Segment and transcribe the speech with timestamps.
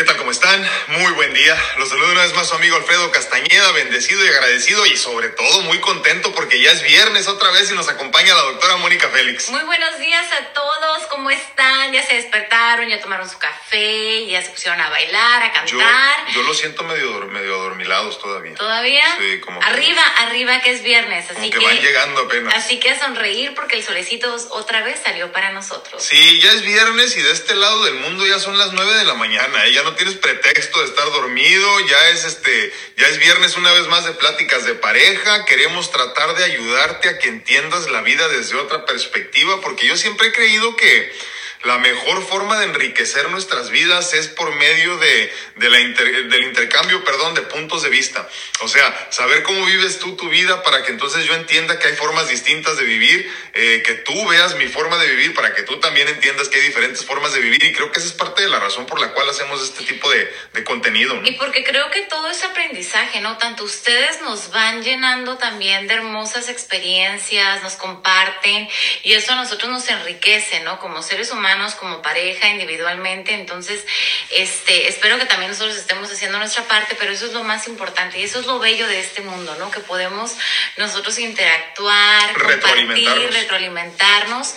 [0.00, 0.16] ¿Qué tal?
[0.16, 0.66] ¿Cómo están?
[0.86, 1.54] Muy buen día.
[1.76, 5.60] Los saludo una vez más su amigo Alfredo Castañeda, bendecido y agradecido y sobre todo
[5.60, 9.50] muy contento porque ya es viernes otra vez y nos acompaña la doctora Mónica Félix.
[9.50, 11.92] Muy buenos días a todos, ¿cómo están?
[11.92, 16.26] Ya se despertaron, ya tomaron su café, ya se pusieron a bailar, a Yo, cantar.
[16.34, 18.54] yo lo siento medio, medio adormilados todavía.
[18.56, 19.04] ¿Todavía?
[19.18, 22.54] Sí, como que- Arriba, arriba que es viernes, Como así que que, van llegando apenas.
[22.54, 26.02] así que a sonreír porque el solecito otra vez salió para nosotros.
[26.02, 29.04] Sí, ya es viernes y de este lado del mundo ya son las 9 de
[29.04, 29.72] la mañana, ¿eh?
[29.72, 33.86] ya no tienes pretexto de estar dormido, ya es este, ya es viernes una vez
[33.86, 38.56] más de pláticas de pareja, queremos tratar de ayudarte a que entiendas la vida desde
[38.56, 41.19] otra perspectiva, porque yo siempre he creído que
[41.64, 47.04] la mejor forma de enriquecer nuestras vidas es por medio de, de la del intercambio,
[47.04, 48.26] perdón, de puntos de vista.
[48.60, 51.96] O sea, saber cómo vives tú tu vida para que entonces yo entienda que hay
[51.96, 55.78] formas distintas de vivir, eh, que tú veas mi forma de vivir para que tú
[55.80, 58.48] también entiendas que hay diferentes formas de vivir y creo que esa es parte de
[58.48, 61.20] la razón por la cual hacemos este tipo de, de contenido.
[61.24, 63.36] Y porque creo que todo es aprendizaje, ¿no?
[63.36, 68.68] Tanto ustedes nos van llenando también de hermosas experiencias, nos comparten
[69.02, 70.78] y eso a nosotros nos enriquece, ¿no?
[70.78, 71.30] Como seres
[71.78, 73.34] como pareja, individualmente.
[73.34, 73.84] Entonces,
[74.30, 78.18] este, espero que también nosotros estemos haciendo nuestra parte, pero eso es lo más importante
[78.18, 79.70] y eso es lo bello de este mundo, ¿no?
[79.70, 80.36] Que podemos
[80.76, 83.34] nosotros interactuar, compartir, Retroalimentarnos.
[83.34, 84.54] retroalimentarnos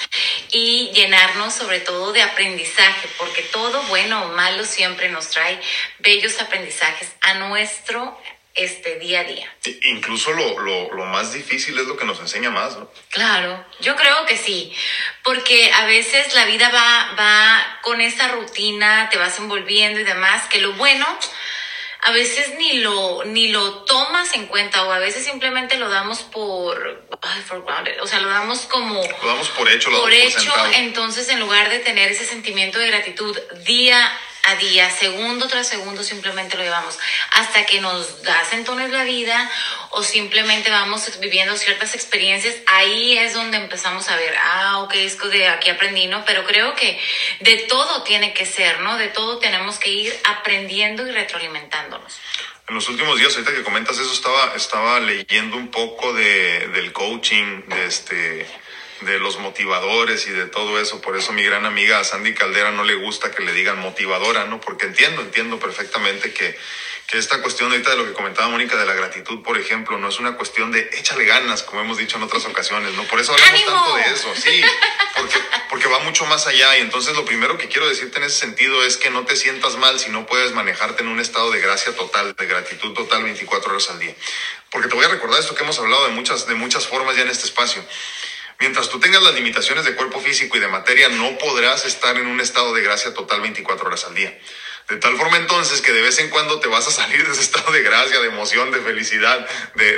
[0.52, 5.60] y llenarnos sobre todo de aprendizaje, porque todo bueno o malo siempre nos trae
[6.00, 8.18] bellos aprendizajes a nuestro
[8.56, 9.56] este día a día.
[9.84, 12.78] Incluso lo, lo, lo más difícil es lo que nos enseña más.
[12.78, 12.90] ¿no?
[13.10, 14.76] Claro, yo creo que sí,
[15.24, 20.48] porque a veces la vida va, va con esa rutina, te vas envolviendo y demás,
[20.50, 21.06] que lo bueno
[22.06, 26.20] a veces ni lo, ni lo tomas en cuenta o a veces simplemente lo damos
[26.20, 30.12] por, ay, for granted, o sea, lo damos como Lo damos por hecho, lo por
[30.12, 34.12] damos hecho, entonces en lugar de tener ese sentimiento de gratitud día
[34.44, 37.00] a día, segundo tras segundo, simplemente lo llevamos
[37.32, 39.50] hasta que nos da sentones la vida
[39.92, 45.16] o simplemente vamos viviendo ciertas experiencias, ahí es donde empezamos a ver, ah, ok, es
[45.16, 46.26] que de aquí aprendí, ¿no?
[46.26, 47.00] Pero creo que
[47.40, 48.98] de todo tiene que ser, ¿no?
[48.98, 52.20] De todo tenemos que ir aprendiendo y retroalimentándonos.
[52.68, 56.92] En los últimos días, ahorita que comentas eso, estaba, estaba leyendo un poco de, del
[56.92, 58.63] coaching, de este
[59.06, 61.02] de los motivadores y de todo eso.
[61.02, 64.60] Por eso mi gran amiga Sandy Caldera no le gusta que le digan motivadora, ¿no?
[64.60, 66.58] Porque entiendo, entiendo perfectamente que,
[67.08, 70.10] que esta cuestión ahorita de lo que comentaba Mónica de la gratitud, por ejemplo, no
[70.10, 73.04] es una cuestión de échale ganas, como hemos dicho en otras ocasiones, ¿no?
[73.04, 73.72] Por eso hablamos ¡Ánimo!
[73.72, 74.62] tanto de eso, sí,
[75.16, 75.38] porque,
[75.70, 76.78] porque va mucho más allá.
[76.78, 79.76] Y entonces lo primero que quiero decirte en ese sentido es que no te sientas
[79.78, 83.72] mal si no puedes manejarte en un estado de gracia total, de gratitud total 24
[83.72, 84.16] horas al día.
[84.72, 87.22] Porque te voy a recordar esto que hemos hablado de muchas, de muchas formas ya
[87.22, 87.84] en este espacio.
[88.64, 92.28] Mientras tú tengas las limitaciones de cuerpo físico y de materia, no podrás estar en
[92.28, 94.40] un estado de gracia total 24 horas al día.
[94.88, 97.42] De tal forma entonces que de vez en cuando te vas a salir de ese
[97.42, 99.98] estado de gracia, de emoción, de felicidad, de,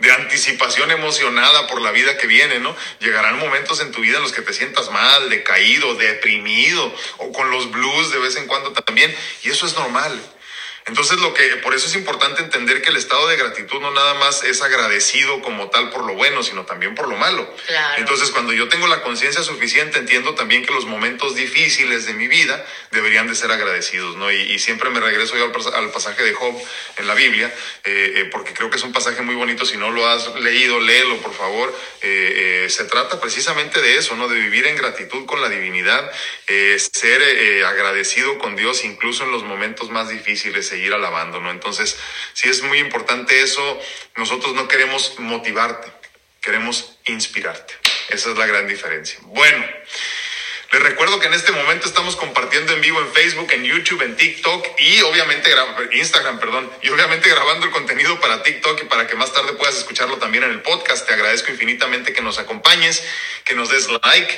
[0.00, 2.74] de, anticipación emocionada por la vida que viene, ¿no?
[2.98, 7.52] Llegarán momentos en tu vida en los que te sientas mal, decaído, deprimido, o con
[7.52, 9.14] los blues de vez en cuando también,
[9.44, 10.20] y eso es normal.
[10.86, 14.14] Entonces lo que por eso es importante entender que el estado de gratitud no nada
[14.14, 17.48] más es agradecido como tal por lo bueno, ssino también por lo malo.
[17.66, 17.94] Claro.
[17.98, 22.26] Entonces cuando yo tengo la conciencia suficiente entiendo también que los momentos difíciles de mi
[22.26, 24.30] vida deberían de ser agradecidos, ¿no?
[24.32, 26.54] Y, y siempre me regreso yo al, pas- al pasaje de Job
[26.98, 27.46] en la Biblia
[27.84, 29.64] eh, eh, porque creo que es un pasaje muy bonito.
[29.64, 31.72] Si no lo has leído, léelo por favor.
[32.02, 34.26] Eh, eh, se trata precisamente de eso, ¿no?
[34.28, 36.10] De vivir en gratitud con la divinidad,
[36.76, 41.50] ser eh, agradecido con Dios incluso en los momentos más difíciles seguir alabando, ¿no?
[41.50, 41.96] Entonces,
[42.32, 43.80] sí es muy importante eso.
[44.16, 45.92] Nosotros no queremos motivarte,
[46.40, 47.74] queremos inspirarte.
[48.08, 49.18] Esa es la gran diferencia.
[49.22, 49.64] Bueno.
[50.72, 54.16] Les recuerdo que en este momento estamos compartiendo en vivo en Facebook, en YouTube, en
[54.16, 59.06] TikTok y obviamente gra- Instagram, perdón, y obviamente grabando el contenido para TikTok y para
[59.06, 61.06] que más tarde puedas escucharlo también en el podcast.
[61.06, 63.04] Te agradezco infinitamente que nos acompañes,
[63.44, 64.32] que nos des like,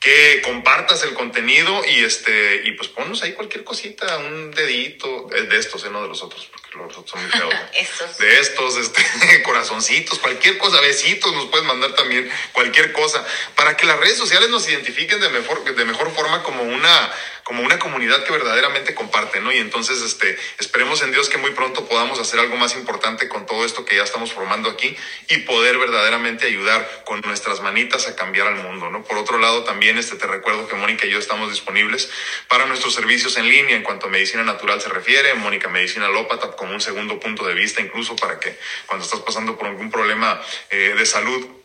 [0.00, 5.42] que compartas el contenido y este y pues ponnos ahí cualquier cosita, un dedito de,
[5.42, 7.52] de estos, eh, no de los otros, porque los otros son muy feos.
[7.52, 7.60] ¿no?
[7.74, 8.18] Estos.
[8.18, 13.86] de estos, este, corazoncitos, cualquier cosa, besitos, nos puedes mandar también cualquier cosa, para que
[13.86, 17.12] las redes sociales nos identifiquen de mejor, de mejor forma como una,
[17.48, 19.50] como una comunidad que verdaderamente comparte, ¿no?
[19.50, 23.46] Y entonces, este, esperemos en Dios que muy pronto podamos hacer algo más importante con
[23.46, 24.94] todo esto que ya estamos formando aquí
[25.30, 29.02] y poder verdaderamente ayudar con nuestras manitas a cambiar al mundo, ¿no?
[29.02, 32.10] Por otro lado, también, este, te recuerdo que Mónica y yo estamos disponibles
[32.48, 36.50] para nuestros servicios en línea en cuanto a medicina natural se refiere, Mónica Medicina Alópata
[36.54, 40.38] como un segundo punto de vista, incluso para que cuando estás pasando por algún problema
[40.68, 41.57] eh, de salud,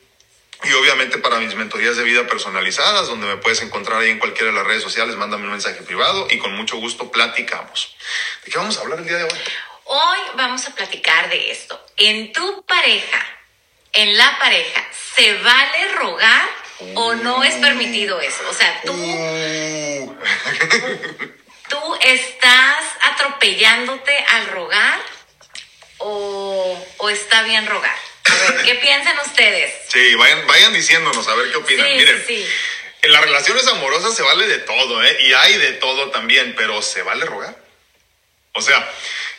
[0.63, 4.51] Y obviamente para mis mentorías de vida personalizadas, donde me puedes encontrar ahí en cualquiera
[4.51, 7.95] de las redes sociales, mándame un mensaje privado y con mucho gusto platicamos.
[8.45, 9.39] ¿De qué vamos a hablar el día de hoy?
[9.85, 11.79] Hoy vamos a platicar de esto.
[11.97, 13.19] En tu pareja,
[13.91, 16.49] en la pareja, ¿se vale rogar
[16.95, 18.43] o no es permitido eso?
[18.49, 20.17] O sea, tú, Uh.
[21.67, 24.99] tú estás atropellándote al rogar
[25.97, 27.95] o, o está bien rogar.
[28.33, 29.73] A ver, ¿qué piensan ustedes?
[29.89, 31.87] Sí, vayan, vayan diciéndonos a ver qué opinan.
[31.87, 32.47] Sí, Miren, sí.
[33.01, 35.17] en las relaciones amorosas se vale de todo, ¿eh?
[35.21, 37.55] Y hay de todo también, pero ¿se vale rogar?
[38.53, 38.87] O sea,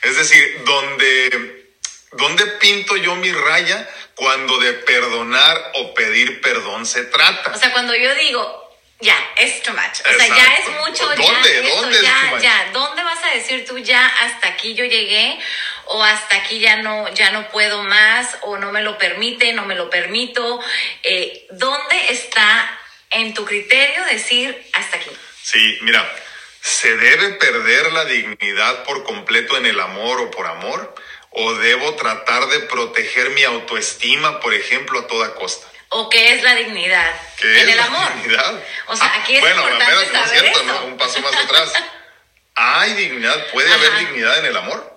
[0.03, 1.67] es decir, donde,
[2.13, 7.53] donde pinto yo mi raya cuando de perdonar o pedir perdón se trata.
[7.53, 8.64] O sea, cuando yo digo,
[9.01, 10.01] ya, es too much.
[10.01, 11.63] O sea, ya es mucho, ¿Dónde?
[11.63, 12.71] ya ¿Dónde ya, ya.
[12.73, 15.39] ¿Dónde vas a decir tú ya hasta aquí yo llegué?
[15.87, 19.67] O hasta aquí ya no, ya no puedo más, o no me lo permite, no
[19.67, 20.61] me lo permito.
[21.03, 22.79] Eh, ¿Dónde está
[23.11, 25.11] en tu criterio decir hasta aquí?
[25.43, 26.11] Sí, mira,
[26.61, 30.95] ¿se debe perder la dignidad por completo en el amor o por amor?
[31.31, 35.67] ¿O debo tratar de proteger mi autoestima, por ejemplo, a toda costa?
[35.97, 38.15] ¿O qué es la dignidad ¿Qué en es el la amor?
[38.17, 38.61] dignidad?
[38.89, 40.73] O sea, Ah, aquí es bueno, importante espérate, no es saber cierto, eso.
[40.81, 40.85] ¿no?
[40.87, 41.73] un paso más atrás.
[42.57, 43.47] ¿Hay dignidad?
[43.53, 44.93] ¿Puede haber dignidad en el amor?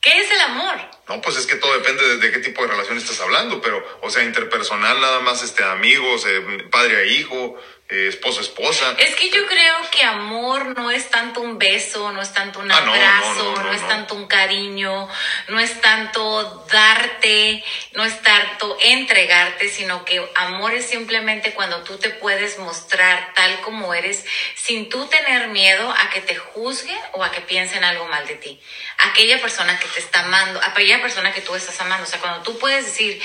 [0.00, 0.76] ¿Qué es el amor?
[1.08, 3.84] No, pues es que todo depende de, de qué tipo de relación estás hablando, pero,
[4.02, 6.40] o sea, interpersonal, nada más este, amigos, eh,
[6.70, 7.56] padre a hijo,
[7.88, 8.96] eh, esposo esposa.
[8.98, 12.70] Es que yo creo que amor no es tanto un beso, no es tanto un
[12.70, 15.08] Ah, no, no, abrazo, no, no, es tanto un cariño,
[15.48, 21.96] no es tanto darte, no es tanto entregarte, sino que amor es simplemente cuando tú
[21.96, 24.24] te puedes mostrar tal como eres
[24.56, 28.34] sin tú tener miedo a que te juzgue o a que piensen algo mal de
[28.34, 28.60] ti.
[28.98, 32.42] Aquella persona que te está amando, aquella persona que tú estás amando, o sea, cuando
[32.42, 33.22] tú puedes decir,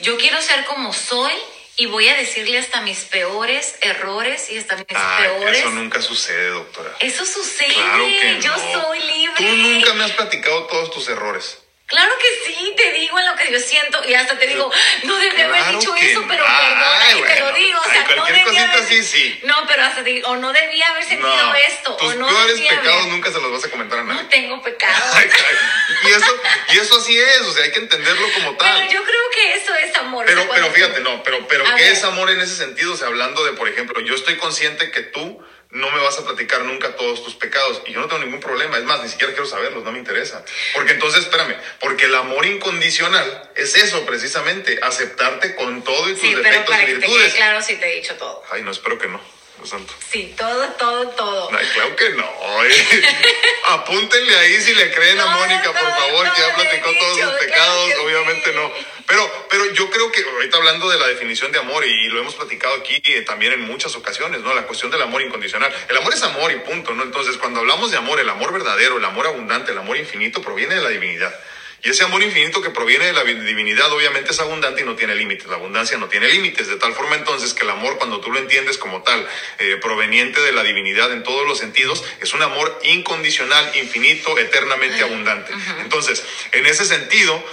[0.00, 1.34] yo quiero ser como soy.
[1.76, 6.02] Y voy a decirle hasta mis peores errores y hasta mis Ay, peores eso nunca
[6.02, 6.94] sucede, doctora.
[7.00, 7.72] eso sucede.
[7.72, 9.34] Claro que Yo soy libre.
[9.38, 11.61] Tú nunca me has platicado todos tus errores.
[11.92, 14.72] Claro que sí, te digo en lo que yo siento y hasta te digo,
[15.02, 16.26] no debí haber dicho eso, no.
[16.28, 17.78] pero Ay, y te lo digo.
[17.78, 18.82] O Ay, sea, no cualquier debí cosita haber...
[18.84, 19.40] así, sí.
[19.42, 22.26] No, pero hasta te digo, o no debía haber sentido No, esto, tus o no
[22.28, 23.12] peores debía pecados haber...
[23.12, 24.22] nunca se los vas a comentar a nadie.
[24.22, 25.04] No tengo pecado.
[25.14, 26.40] Ay, ay, y eso,
[26.72, 28.74] y eso así es, o sea, hay que entenderlo como tal.
[28.78, 30.24] Pero yo creo que eso es amor.
[30.26, 31.92] Pero, pero fíjate, no, pero, pero A ¿qué ver.
[31.92, 32.94] es amor en ese sentido?
[32.94, 36.24] O sea, hablando de, por ejemplo, yo estoy consciente que tú no me vas a
[36.24, 39.32] platicar nunca todos tus pecados y yo no tengo ningún problema, es más, ni siquiera
[39.32, 40.44] quiero saberlos, no me interesa.
[40.74, 46.20] Porque entonces, espérame, porque el amor incondicional es eso precisamente, aceptarte con todo y tus
[46.20, 47.26] Sí, pero defectos para y que te virtudes.
[47.32, 48.42] quede claro, sí te he dicho todo.
[48.50, 49.18] Ay, no, espero que no,
[49.66, 49.94] santo.
[50.10, 51.50] Sí, todo, todo, todo.
[51.56, 52.64] Ay, claro que no.
[52.64, 53.02] eh.
[53.68, 57.18] Apúntenle ahí si le creen a No, Mónica, por no, favor, que ya platicó todos
[57.18, 57.90] sus pecados.
[58.04, 58.56] Obviamente sí.
[58.56, 58.72] no.
[59.06, 62.34] Pero, pero yo creo que ahorita hablando de la definición de amor, y lo hemos
[62.34, 64.54] platicado aquí eh, también en muchas ocasiones, ¿no?
[64.54, 65.72] La cuestión del amor incondicional.
[65.88, 67.02] El amor es amor y punto, ¿no?
[67.02, 70.76] Entonces, cuando hablamos de amor, el amor verdadero, el amor abundante, el amor infinito, proviene
[70.76, 71.34] de la divinidad.
[71.84, 74.94] Y ese amor infinito que proviene de la vi- divinidad obviamente es abundante y no
[74.94, 75.48] tiene límites.
[75.48, 76.68] La abundancia no tiene límites.
[76.68, 80.40] De tal forma entonces que el amor, cuando tú lo entiendes como tal, eh, proveniente
[80.40, 85.52] de la divinidad en todos los sentidos, es un amor incondicional, infinito, eternamente abundante.
[85.80, 87.44] Entonces, en ese sentido,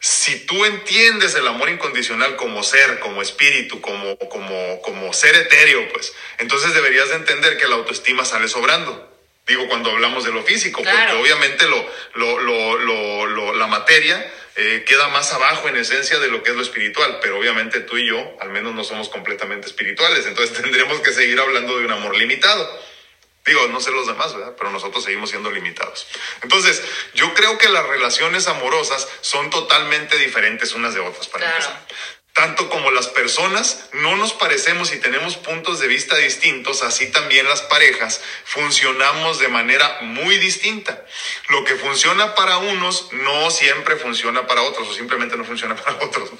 [0.00, 5.88] si tú entiendes el amor incondicional como ser, como espíritu, como, como, como ser etéreo,
[5.92, 9.07] pues, entonces deberías de entender que la autoestima sale sobrando.
[9.48, 10.98] Digo, cuando hablamos de lo físico, Claro.
[10.98, 16.18] porque obviamente lo, lo, lo, lo, lo- la materia eh, queda más abajo en esencia
[16.18, 19.08] de lo que es lo espiritual, pero obviamente tú y yo al menos no somos
[19.08, 22.86] completamente espirituales, entonces tendremos que seguir hablando de un amor limitado.
[23.46, 24.54] Digo, no sé los demás, ¿verdad?
[24.58, 26.06] Pero nosotros seguimos siendo limitados.
[26.42, 26.82] Entonces,
[27.14, 31.56] yo creo que las relaciones amorosas son totalmente diferentes unas de otras, para Claro.
[31.64, 31.86] empezar.
[32.38, 37.48] Tanto como las personas no nos parecemos y tenemos puntos de vista distintos, así también
[37.48, 41.04] las parejas funcionamos de manera muy distinta.
[41.48, 45.96] Lo que funciona para unos no siempre funciona para otros o simplemente no funciona para
[45.96, 46.30] otros.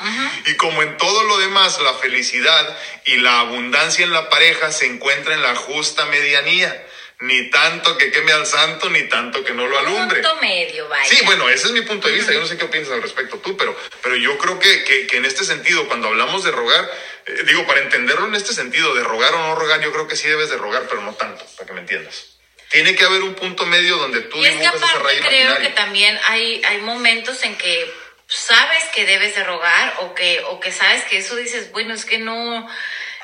[0.46, 4.86] Y como en todo lo demás, la felicidad y la abundancia en la pareja se
[4.86, 6.80] encuentra en la justa medianía.
[7.20, 10.22] Ni tanto que queme al santo, ni tanto que no lo alumbre.
[10.22, 11.04] Punto medio, vaya.
[11.04, 12.32] Sí, bueno, ese es mi punto de vista.
[12.32, 15.16] Yo no sé qué piensas al respecto tú, pero, pero yo creo que, que, que
[15.16, 16.88] en este sentido, cuando hablamos de rogar,
[17.26, 20.14] eh, digo, para entenderlo en este sentido, de rogar o no rogar, yo creo que
[20.14, 22.38] sí debes de rogar, pero no tanto, para que me entiendas.
[22.70, 25.28] Tiene que haber un punto medio donde tú Y es que dibujas esa aparte raya
[25.28, 27.92] creo que también hay, hay momentos en que
[28.28, 32.04] sabes que debes de rogar o que, o que sabes que eso dices, bueno, es
[32.04, 32.68] que no,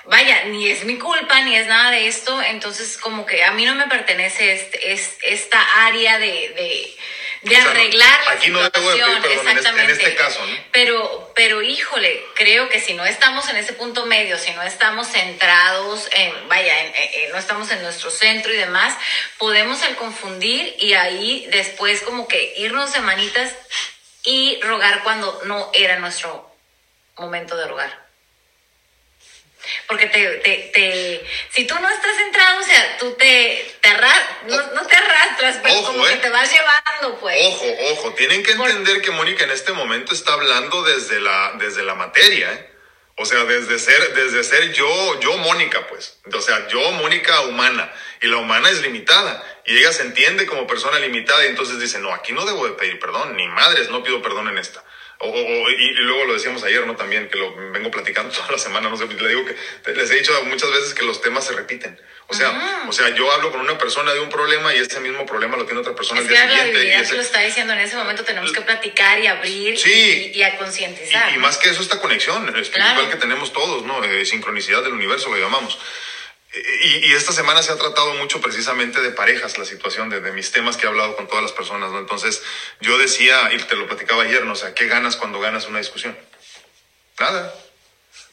[0.07, 3.65] vaya, ni es mi culpa, ni es nada de esto, entonces como que a mí
[3.65, 6.97] no me pertenece este, es, esta área de, de,
[7.43, 9.59] de O sea, no, arreglar la aquí no debo de pedir situación, en este- en
[9.59, 9.93] exactamente.
[9.93, 10.57] este caso, ¿no?
[10.73, 15.09] Pero pero híjole, creo que si no estamos en ese punto medio, si no estamos
[15.09, 16.73] centrados en, vaya,
[17.33, 18.95] no estamos en nuestro centro y demás,
[19.39, 23.53] podemos el confundir y ahí después como que irnos de manitas
[24.23, 26.55] y rogar cuando no era nuestro
[27.17, 28.04] momento de rogar.
[29.87, 33.89] Porque te, te, te, si tú no estás centrado, o sea, tú te, te
[34.47, 36.19] no, te arrastras, pero como que eh.
[36.19, 37.39] te vas llevando, pues.
[37.47, 41.83] Ojo, ojo, tienen que entender que Mónica en este momento está hablando desde la, desde
[41.83, 42.71] la materia, ¿eh?
[43.17, 46.19] O sea, desde ser, desde ser yo, yo Mónica, pues.
[46.33, 47.93] O sea, yo Mónica humana.
[48.21, 49.43] Y la humana es limitada.
[49.67, 52.73] Y ella se entiende como persona limitada y entonces dice, no, aquí no debo de
[52.73, 54.83] pedir perdón, ni madres, no pido perdón en esta.
[55.19, 56.97] O, y, luego lo decíamos ayer, ¿no?
[56.97, 60.15] También, que lo vengo platicando toda la semana, no sé, le digo que les he
[60.17, 61.99] dicho muchas veces que los temas se repiten.
[62.27, 65.27] O sea, o sea, yo hablo con una persona de un problema y ese mismo
[65.27, 66.87] problema lo tiene otra persona es día siguiente.
[66.87, 67.15] y ese...
[67.17, 71.35] lo está diciendo en ese momento, tenemos que platicar y abrir y, a concientizar.
[71.35, 74.03] Y, más que eso, esta conexión espiritual que tenemos todos, ¿no?
[74.05, 75.79] Eh, sincronicidad del universo que llamamos.
[76.55, 80.77] Y, esta semana se ha tratado mucho precisamente de parejas, la situación de, mis temas
[80.77, 81.91] que he hablado con todas las personas.
[81.93, 82.43] Entonces,
[82.81, 84.53] yo decía, y te lo platicaba ayer, ¿no?
[84.53, 86.17] O ¿qué ganas cuando ganas una discusión?
[87.19, 87.53] Nada.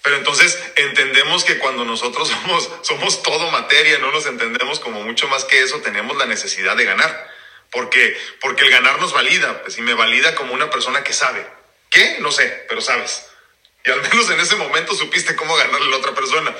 [0.03, 5.27] Pero entonces entendemos que cuando nosotros somos, somos todo materia, no nos entendemos como mucho
[5.27, 7.29] más que eso, tenemos la necesidad de ganar.
[7.71, 11.47] Porque, porque el ganar nos valida, pues, y me valida como una persona que sabe.
[11.89, 12.17] ¿Qué?
[12.19, 13.30] No sé, pero sabes.
[13.83, 16.53] Y al menos en ese momento supiste cómo ganarle a la otra persona.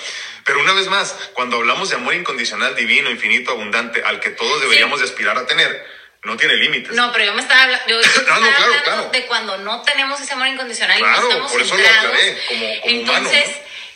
[0.44, 4.62] Pero una vez más, cuando hablamos de amor incondicional, divino, infinito, abundante, al que todos
[4.62, 5.86] deberíamos de aspirar a tener,
[6.24, 6.94] no tiene límites.
[6.94, 8.00] No, pero yo me estaba, yo,
[8.32, 12.38] hablando de cuando no tenemos ese amor incondicional y no estamos por eso lo aclaré,
[12.48, 13.50] como, como Entonces,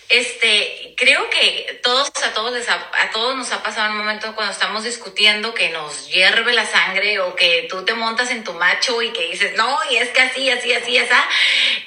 [0.09, 4.53] este, creo que todos a todos les a, todos nos ha pasado un momento cuando
[4.53, 9.01] estamos discutiendo que nos hierve la sangre o que tú te montas en tu macho
[9.01, 11.13] y que dices, "No, y es que así, así, así, así."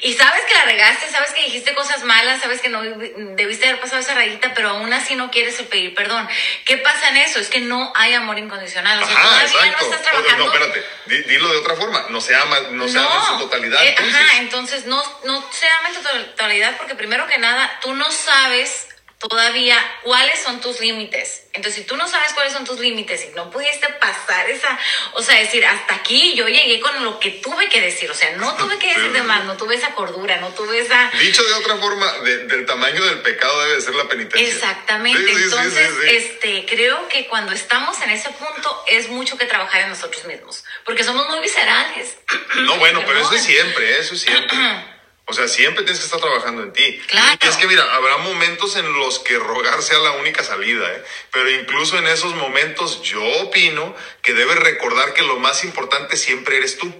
[0.00, 3.80] Y sabes que la regaste, sabes que dijiste cosas malas, sabes que no debiste haber
[3.80, 6.28] pasado esa rayita, pero aún así no quieres pedir perdón.
[6.64, 7.38] ¿Qué pasa en eso?
[7.38, 10.44] Es que no hay amor incondicional, o sea, ajá, todavía no estás trabajando.
[10.44, 13.84] No, espérate, dilo de otra forma, no se ama, no, se ama en su totalidad.
[13.84, 17.94] Eh, ajá, entonces no no se ama en su totalidad porque primero que nada tú
[17.94, 18.88] no sabes
[19.18, 21.42] todavía cuáles son tus límites.
[21.52, 24.78] Entonces, si tú no sabes cuáles son tus límites y no pudiste pasar esa,
[25.14, 28.36] o sea, decir, hasta aquí yo llegué con lo que tuve que decir, o sea,
[28.36, 31.10] no tuve que decir de más, no tuve esa cordura, no tuve esa...
[31.18, 34.46] Dicho de otra forma, del tamaño del pecado debe ser la penitencia.
[34.46, 39.88] Exactamente, entonces, este, creo que cuando estamos en ese punto es mucho que trabajar en
[39.88, 42.18] nosotros mismos, porque somos muy viscerales.
[42.58, 44.56] No, bueno, pero eso es siempre, eso es siempre.
[45.30, 47.02] O sea, siempre tienes que estar trabajando en ti.
[47.06, 47.38] Claro.
[47.42, 51.04] Y es que, mira, habrá momentos en los que rogar sea la única salida, ¿eh?
[51.30, 56.56] pero incluso en esos momentos yo opino que debes recordar que lo más importante siempre
[56.56, 56.90] eres tú.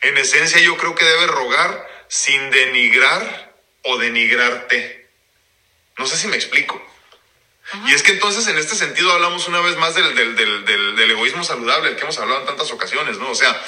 [0.00, 5.10] En esencia, yo creo que debes rogar sin denigrar o denigrarte.
[5.98, 6.82] No sé si me explico.
[7.86, 10.64] Y es que entonces en este sentido hablamos una vez más del, del, del,
[10.96, 13.30] del, egoísmo saludable, el que hemos hablado en tantas ocasiones, ¿no?
[13.30, 13.62] O sea,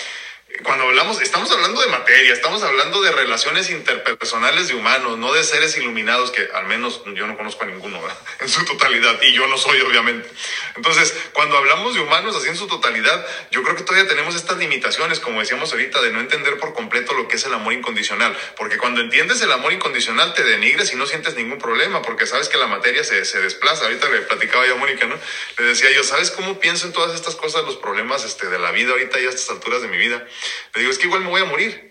[0.62, 5.45] cuando hablamos, estamos hablando de materia, estamos hablando de relaciones interpersonales de humanos, no de
[5.45, 8.00] seres iluminados que al menos yo no conozco a ninguno
[8.40, 10.29] en su totalidad y yo no soy obviamente.
[10.75, 14.59] Entonces, cuando hablamos de humanos así en su totalidad, yo creo que todavía tenemos estas
[14.59, 18.37] limitaciones, como decíamos ahorita, de no entender por completo lo que es el amor incondicional,
[18.57, 22.49] porque cuando entiendes el amor incondicional te denigres y no sientes ningún problema, porque sabes
[22.49, 23.85] que la materia se, se desplaza.
[23.85, 25.17] Ahorita le platicaba yo a Mónica, ¿no?
[25.59, 28.73] Le decía yo, ¿sabes cómo pienso en todas estas cosas, los problemas este, de la
[28.73, 30.26] vida ahorita y a estas alturas de mi vida?
[30.75, 31.90] Le digo, es que igual me voy a morir.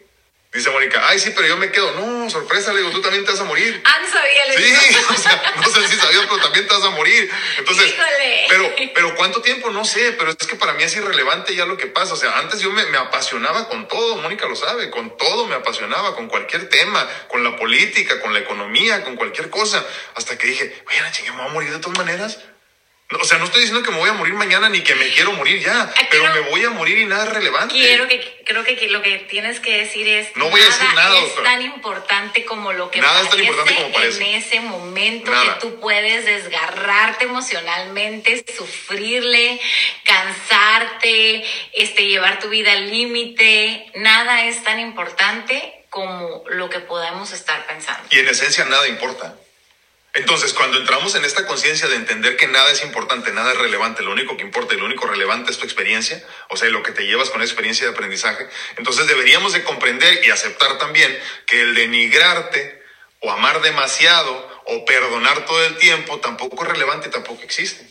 [0.51, 1.91] Dice Mónica, ay, sí, pero yo me quedo.
[1.91, 3.83] No, sorpresa, le digo, tú también te vas a morir.
[3.85, 6.85] Ah, no sabía, le Sí, o sea, no sé si sabías, pero también te vas
[6.85, 7.29] a morir.
[7.59, 7.93] Entonces,
[8.49, 9.69] pero, pero ¿cuánto tiempo?
[9.69, 12.15] No sé, pero es que para mí es irrelevante ya lo que pasa.
[12.15, 15.53] O sea, antes yo me, me apasionaba con todo, Mónica lo sabe, con todo me
[15.53, 19.85] apasionaba, con cualquier tema, con la política, con la economía, con cualquier cosa.
[20.15, 22.39] Hasta que dije, oye, la chingue, me voy a morir de todas maneras.
[23.11, 25.31] O sea, no estoy diciendo que me voy a morir mañana ni que me quiero
[25.31, 27.73] morir ya, ah, pero me voy a morir y nada es relevante.
[27.73, 30.27] Quiero que, creo que, lo que tienes que decir es.
[30.35, 31.17] No voy a decir nada.
[31.17, 34.21] Es tan importante como lo que nada es tan importante como parece.
[34.21, 39.59] En ese momento que tú puedes desgarrarte emocionalmente, sufrirle,
[40.03, 43.91] cansarte, este, llevar tu vida al límite.
[43.95, 48.07] Nada es tan importante como lo que podemos estar pensando.
[48.11, 49.35] Y en esencia nada importa.
[50.15, 54.01] Entonces, cuando entramos en esta conciencia de entender que nada es importante, nada es relevante,
[54.01, 56.91] lo único que importa y lo único relevante es tu experiencia, o sea, lo que
[56.91, 61.75] te llevas con experiencia de aprendizaje, entonces deberíamos de comprender y aceptar también que el
[61.75, 62.81] denigrarte
[63.19, 67.87] o amar demasiado o perdonar todo el tiempo tampoco es relevante y tampoco existe.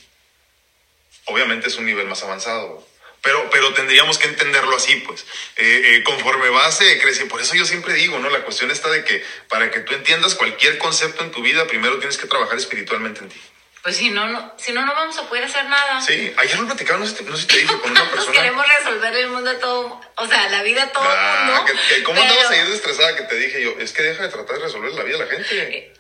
[1.27, 2.88] Obviamente es un nivel más avanzado.
[3.23, 5.27] Pero, pero tendríamos que entenderlo así, pues.
[5.57, 7.31] Eh, eh, conforme vas eh, creciendo.
[7.33, 8.31] Por eso yo siempre digo, ¿no?
[8.31, 11.99] La cuestión está de que para que tú entiendas cualquier concepto en tu vida, primero
[11.99, 13.41] tienes que trabajar espiritualmente en ti.
[13.83, 16.01] Pues si no, no, si no, no vamos a poder hacer nada.
[16.01, 18.33] Sí, ayer lo platicaba, no sé, no sé si te dije con una persona.
[18.33, 21.65] queremos resolver el mundo a todo, o sea, la vida a todo Ah, mundo.
[21.65, 23.75] que- que ¿Cómo pero, andabas ayer estresada que te dije yo?
[23.79, 25.93] Es que deja de tratar de resolver la vida de la gente.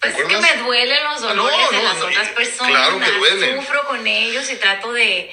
[0.00, 2.70] Pues es que me duelen los no, dolores de las otras personas.
[2.72, 3.56] claro que duelen.
[3.60, 5.30] Sufro con ellos y trato de.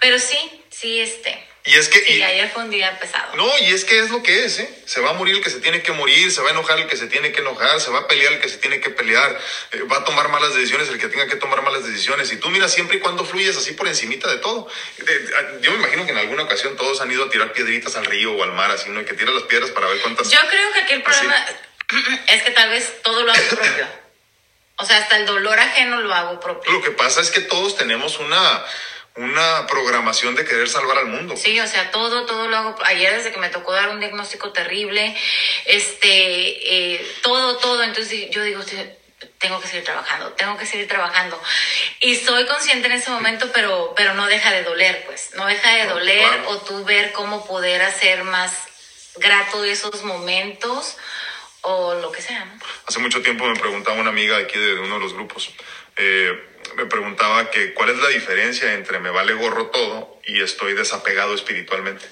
[0.00, 1.44] Pero sí, sí, este.
[1.64, 1.98] Y es que...
[2.02, 3.36] Sí, y- ayer fue un día pesado.
[3.36, 4.82] No, y es que es lo que es, ¿eh?
[4.86, 6.86] Se va a morir el que se tiene que morir, se va a enojar el
[6.86, 9.38] que se tiene que enojar, se va a pelear el que se tiene que pelear,
[9.72, 12.32] eh, va a tomar malas decisiones el que tenga que tomar malas decisiones.
[12.32, 14.66] Y tú mira siempre y cuando fluyes así por encimita de todo.
[15.60, 18.32] Yo me imagino que en alguna ocasión todos han ido a tirar piedritas al río
[18.32, 19.02] o al mar, así, ¿no?
[19.02, 20.30] Y que tiras las piedras para ver cuántas...
[20.30, 21.26] Yo creo que aquí el Así.
[21.26, 21.46] problema
[22.28, 23.86] es que tal vez todo lo hago propio.
[24.76, 26.72] O sea, hasta el dolor ajeno lo hago propio.
[26.72, 28.64] Lo que pasa es que todos tenemos una,
[29.18, 31.36] una programación de querer salvar al mundo.
[31.36, 32.76] Sí, o sea, todo, todo lo hago.
[32.84, 35.16] Ayer desde que me tocó dar un diagnóstico terrible,
[35.66, 37.82] este, eh, todo, todo.
[37.82, 38.62] Entonces yo digo,
[39.38, 41.40] tengo que seguir trabajando, tengo que seguir trabajando.
[42.00, 45.30] Y soy consciente en ese momento, pero, pero no deja de doler, pues.
[45.34, 46.50] No deja de doler claro.
[46.50, 48.52] o tú ver cómo poder hacer más
[49.16, 50.96] grato esos momentos
[51.62, 52.58] o lo que sea, ¿no?
[52.86, 55.50] Hace mucho tiempo me preguntaba una amiga de aquí de uno de los grupos,
[55.96, 56.47] eh,
[56.78, 61.34] me preguntaba que cuál es la diferencia entre me vale gorro todo y estoy desapegado
[61.34, 62.06] espiritualmente.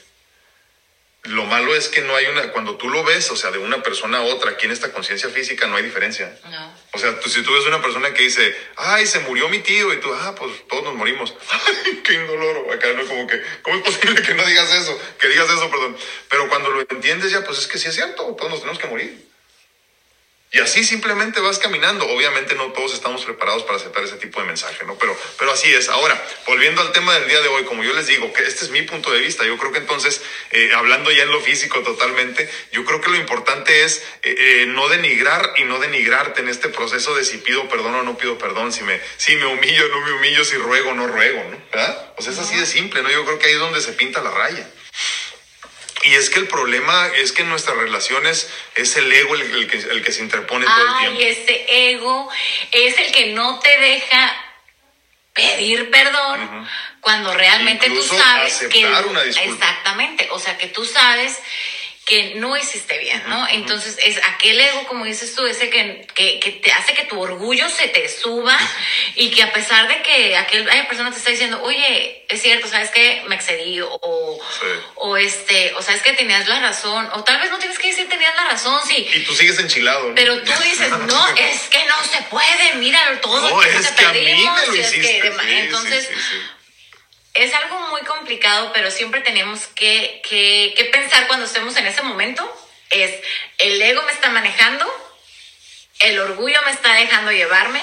[1.23, 3.83] Lo malo es que no hay una, cuando tú lo ves, o sea, de una
[3.83, 6.37] persona a otra, aquí en esta conciencia física no hay diferencia.
[6.51, 6.73] No.
[6.93, 9.93] O sea, tú- si tú ves una persona que dice, ay, se murió mi tío,
[9.93, 11.35] y tú, ah, pues todos nos morimos.
[11.51, 12.73] Ay, qué indoloro.
[12.73, 13.05] Acá, ¿no?
[13.07, 15.01] Como que, ¿cómo es posible que no digas eso?
[15.21, 15.97] Que digas eso, perdón.
[16.29, 18.87] Pero cuando lo entiendes ya, pues es que sí es cierto, todos nos tenemos que
[18.87, 19.27] morir.
[20.57, 22.07] Y así simplemente vas caminando.
[22.09, 24.97] Obviamente no todos estamos preparados para aceptar ese tipo de mensaje, ¿no?
[24.97, 25.91] Pero, pero así es.
[25.91, 28.71] Ahora, volviendo al tema del día de hoy, como yo les digo, que este es
[28.71, 30.23] mi punto de vista, yo creo que entonces,
[30.53, 34.67] eh, hablando ya en lo físico totalmente, yo creo que lo importante es eh, eh,
[34.67, 38.39] no denigrar y no denigrarte en este proceso de si pido perdón o no pido
[38.39, 41.45] perdón, si me, si me humillo o no me humillo, si ruego o no ruego,
[41.51, 41.59] ¿no?
[41.71, 42.15] ¿Verdad?
[42.17, 43.11] O sea, es así de simple, ¿no?
[43.11, 44.67] Yo creo que ahí es donde se pinta la raya.
[46.07, 49.67] Y es que el problema es que en nuestras relaciones es el ego el, el
[49.69, 51.21] que, el que se interpone todo el Ay, tiempo.
[51.43, 52.31] ese ego
[52.73, 54.37] es el que no te deja
[55.35, 56.67] pedir perdón
[57.01, 59.53] cuando realmente Incluso tú sabes que aceptar una disculpa.
[59.67, 61.39] exactamente, o sea que tú sabes
[62.07, 63.49] que no hiciste bien, ¿no?
[63.49, 67.21] Entonces es aquel ego, como dices tú, ese que, que, que te hace que tu
[67.21, 68.57] orgullo se te suba
[69.17, 72.69] y que a pesar de que aquel, hay persona te está diciendo, oye, es cierto,
[72.69, 73.25] ¿sabes qué?
[73.27, 74.67] Me excedí o, Sí.
[74.95, 78.09] o este, o sabes que tenías la razón, o tal vez no tienes que decir
[78.09, 80.15] tenías la razón, sí, Y tú sigues enchilado, ¿no?
[80.15, 83.89] pero tú dices, no, es que no se puede, mira todo No, el tiempo es
[83.89, 86.37] que que a mí perdimos, me lo y es que sí, entonces sí.
[87.37, 92.03] Es algo muy complicado, pero siempre tenemos que, que, que pensar cuando estemos en ese
[92.03, 92.45] momento,
[92.91, 93.13] es
[93.59, 94.87] el ego me está manejando,
[96.01, 97.83] el orgullo me está dejando llevarme,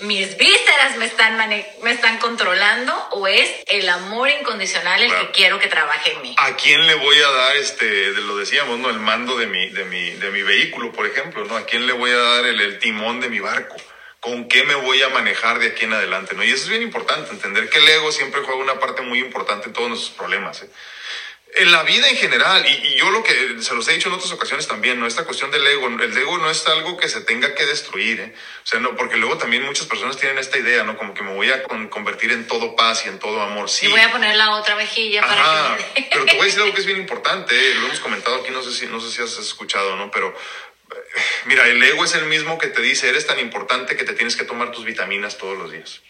[0.00, 1.38] mis vísceras me están,
[1.82, 6.34] me están controlando, o es el amor incondicional el que quiero que trabaje en mí.
[6.38, 8.90] ¿A quién le voy a dar, este, lo decíamos, ¿no?
[8.90, 11.56] El mando de mi, de mi, de mi vehículo, por ejemplo, ¿no?
[11.56, 13.76] ¿A quién le voy a dar el, el timón de mi barco?
[14.20, 16.42] ¿Con qué me voy a manejar de aquí en adelante, no?
[16.42, 19.68] Y eso es bien importante, entender que el ego siempre juega una parte muy importante
[19.68, 20.70] en todos nuestros problemas, ¿eh?
[21.58, 24.14] En la vida en general, y, y yo lo que se los he dicho en
[24.16, 25.06] otras ocasiones también, ¿no?
[25.06, 28.34] Esta cuestión del ego, el ego no es algo que se tenga que destruir, ¿eh?
[28.62, 30.98] O sea, no, porque luego también muchas personas tienen esta idea, ¿no?
[30.98, 33.70] Como que me voy a con- convertir en todo paz y en todo amor.
[33.70, 33.86] Sí.
[33.86, 35.34] Y voy a poner la otra mejilla Ajá,
[35.78, 37.74] para que pero te voy a decir algo que es bien importante, ¿eh?
[37.76, 40.10] lo hemos comentado aquí, no sé si, no sé si has escuchado, ¿no?
[40.10, 40.36] Pero
[41.46, 44.36] mira, el ego es el mismo que te dice, eres tan importante que te tienes
[44.36, 46.02] que tomar tus vitaminas todos los días.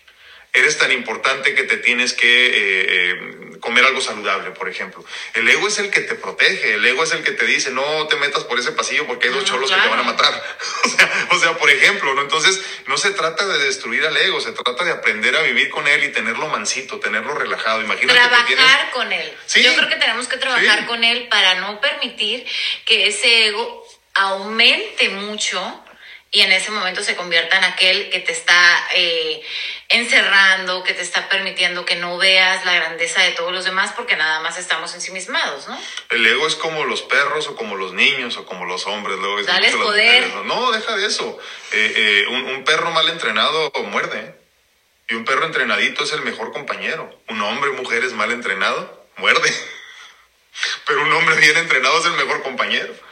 [0.52, 5.04] Eres tan importante que te tienes que eh, eh, comer algo saludable, por ejemplo.
[5.34, 8.06] El ego es el que te protege, el ego es el que te dice, no
[8.08, 10.32] te metas por ese pasillo porque hay dos Ah, cholos que te van a matar.
[10.84, 12.22] O sea, o sea, por ejemplo, ¿no?
[12.22, 15.86] Entonces, no se trata de destruir al ego, se trata de aprender a vivir con
[15.88, 17.82] él y tenerlo mansito, tenerlo relajado.
[17.82, 18.64] Imagínate que tienes...
[18.64, 19.30] trabajar con él.
[19.44, 19.62] Sí.
[19.62, 20.84] Yo creo que tenemos que trabajar Sí.
[20.86, 22.46] con él para no permitir
[22.86, 23.85] que ese ego
[24.16, 25.82] aumente mucho
[26.32, 29.40] y en ese momento se convierta en aquel que te está eh,
[29.88, 34.16] encerrando, que te está permitiendo que no veas la grandeza de todos los demás porque
[34.16, 35.80] nada más estamos ensimismados, ¿no?
[36.10, 39.18] El ego es como los perros o como los niños o como los hombres.
[39.18, 40.22] Luego Dales poder.
[40.22, 40.44] mujeres, ¿no?
[40.44, 41.38] No, deja de eso.
[41.72, 44.34] Eh, eh, un, un perro mal entrenado muerde.
[45.08, 47.22] Y un perro entrenadito es el mejor compañero.
[47.28, 49.54] Un hombre o mujer es mal entrenado, muerde.
[50.86, 53.05] Pero un hombre bien entrenado es el mejor compañero.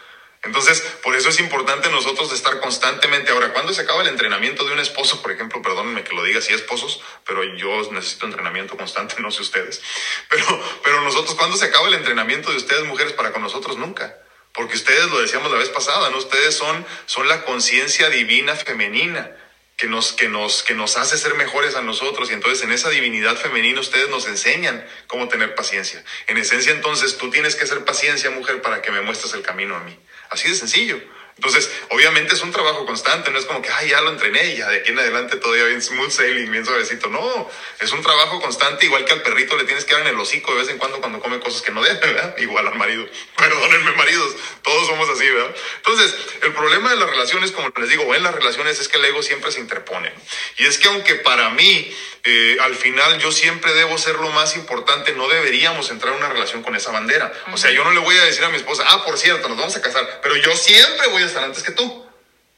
[0.44, 3.32] Entonces, por eso es importante nosotros estar constantemente.
[3.32, 6.40] Ahora, cuando se acaba el entrenamiento de un esposo, por ejemplo, perdónenme que lo diga
[6.40, 9.82] si esposos, pero yo necesito entrenamiento constante, no sé ustedes.
[10.28, 10.46] Pero,
[10.82, 13.78] pero nosotros, ¿cuándo se acaba el entrenamiento de ustedes, mujeres, para con nosotros?
[13.78, 14.16] Nunca.
[14.52, 16.18] Porque ustedes, lo decíamos la vez pasada, ¿no?
[16.18, 19.34] Ustedes son, son la conciencia divina femenina
[19.76, 22.30] que nos, que, nos, que nos hace ser mejores a nosotros.
[22.30, 26.04] Y entonces en esa divinidad femenina ustedes nos enseñan cómo tener paciencia.
[26.28, 29.74] En esencia entonces tú tienes que ser paciencia, mujer, para que me muestres el camino
[29.74, 29.98] a mí.
[30.30, 31.00] Así de sencillo.
[31.36, 34.68] Entonces, obviamente es un trabajo constante, no es como que, ay, ya lo entrené ya
[34.68, 37.08] de aquí en adelante todavía bien smooth sailing, bien suavecito.
[37.08, 40.20] No, es un trabajo constante, igual que al perrito le tienes que dar en el
[40.20, 42.36] hocico de vez en cuando cuando come cosas que no debe, ¿verdad?
[42.38, 43.04] Igual al marido.
[43.36, 44.32] Perdónenme, maridos,
[44.62, 45.54] todos somos así, ¿verdad?
[45.78, 49.04] Entonces, el problema de las relaciones, como les digo, en las relaciones es que el
[49.04, 50.12] ego siempre se interpone.
[50.58, 51.92] Y es que aunque para mí,
[52.26, 56.30] eh, al final yo siempre debo ser lo más importante, no deberíamos entrar en una
[56.30, 57.30] relación con esa bandera.
[57.52, 59.58] O sea, yo no le voy a decir a mi esposa, ah, por cierto, nos
[59.58, 62.06] vamos a casar, pero yo siempre voy a estar antes que tú.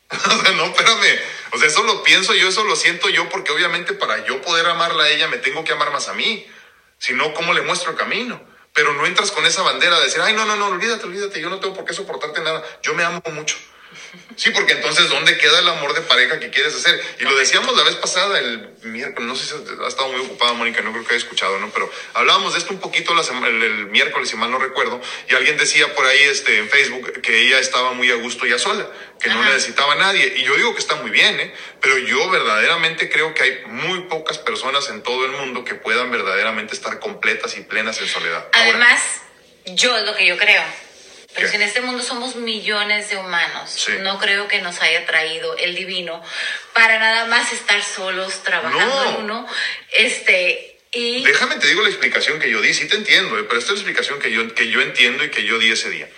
[0.56, 1.20] no, espérame.
[1.50, 4.66] O sea, eso lo pienso yo, eso lo siento yo, porque obviamente para yo poder
[4.66, 6.46] amarla a ella me tengo que amar más a mí.
[6.98, 8.40] Si no, ¿cómo le muestro el camino?
[8.72, 11.50] Pero no entras con esa bandera de decir, ay, no, no, no, olvídate, olvídate, yo
[11.50, 12.62] no tengo por qué soportarte nada.
[12.82, 13.56] Yo me amo mucho.
[14.36, 17.02] Sí, porque entonces, ¿dónde queda el amor de pareja que quieres hacer?
[17.18, 20.52] Y lo decíamos la vez pasada, el miércoles, no sé si ha estado muy ocupada
[20.52, 21.70] Mónica, no creo que haya escuchado, ¿no?
[21.70, 25.34] Pero hablábamos de esto un poquito la el, el, miércoles, si mal no recuerdo, y
[25.34, 28.86] alguien decía por ahí este, en Facebook que ella estaba muy a gusto ya sola,
[29.18, 30.34] que no necesitaba a nadie.
[30.36, 31.54] Y yo digo que está muy bien, ¿eh?
[31.80, 36.10] Pero yo verdaderamente creo que hay muy pocas personas en todo el mundo que puedan
[36.10, 38.48] verdaderamente estar completas y plenas en soledad.
[38.52, 39.00] Además,
[39.64, 40.62] yo es lo que yo creo
[41.36, 45.56] pero si en este mundo somos millones de humanos, no creo que nos haya traído
[45.58, 46.22] el divino
[46.72, 49.46] para nada más estar solos trabajando en uno.
[49.92, 51.22] Este, y...
[51.22, 53.78] Déjame te digo la explicación que yo di, sí te entiendo, eh, pero esta es
[53.78, 56.08] la explicación que yo, que yo entiendo y que yo di ese día.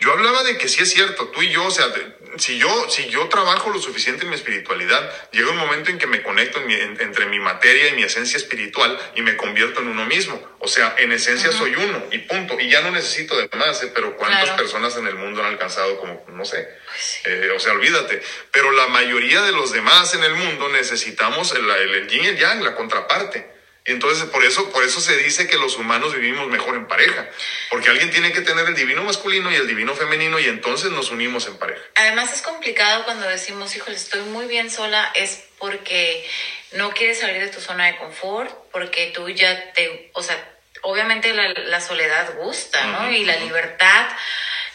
[0.00, 1.92] Yo hablaba de que sí es cierto, tú y yo, o sea,
[2.38, 6.06] si yo, si yo trabajo lo suficiente en mi espiritualidad, llega un momento en que
[6.06, 10.40] me conecto entre mi materia y mi esencia espiritual y me convierto en uno mismo.
[10.58, 12.58] O sea, en esencia soy uno y punto.
[12.60, 13.90] Y ya no necesito de más, ¿eh?
[13.94, 16.68] pero ¿cuántas personas en el mundo han alcanzado como, no sé?
[16.86, 18.22] Pues eh, o sea, olvídate.
[18.50, 22.38] Pero la mayoría de los demás en el mundo necesitamos el, el yin y el
[22.38, 23.59] yang, la contraparte.
[23.86, 27.28] Entonces por eso, por eso se dice que los humanos vivimos mejor en pareja,
[27.70, 31.10] porque alguien tiene que tener el divino masculino y el divino femenino y entonces nos
[31.10, 31.80] unimos en pareja.
[31.94, 36.28] Además es complicado cuando decimos, híjole, estoy muy bien sola, es porque
[36.72, 40.36] no quieres salir de tu zona de confort, porque tú ya te, o sea,
[40.82, 43.10] obviamente la, soledad gusta, ¿no?
[43.10, 44.08] y la libertad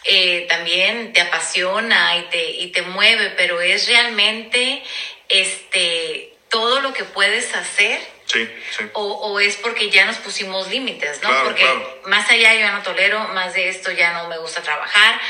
[0.04, 4.82] eh, también te apasiona y te, y te mueve, pero es realmente
[5.28, 8.00] este todo lo que puedes hacer
[8.36, 8.84] Sí, sí.
[8.92, 11.30] O, o, es porque ya nos pusimos límites, ¿no?
[11.44, 11.64] porque
[12.06, 15.20] más allá yo ya no tolero, más de esto ya no me gusta trabajar,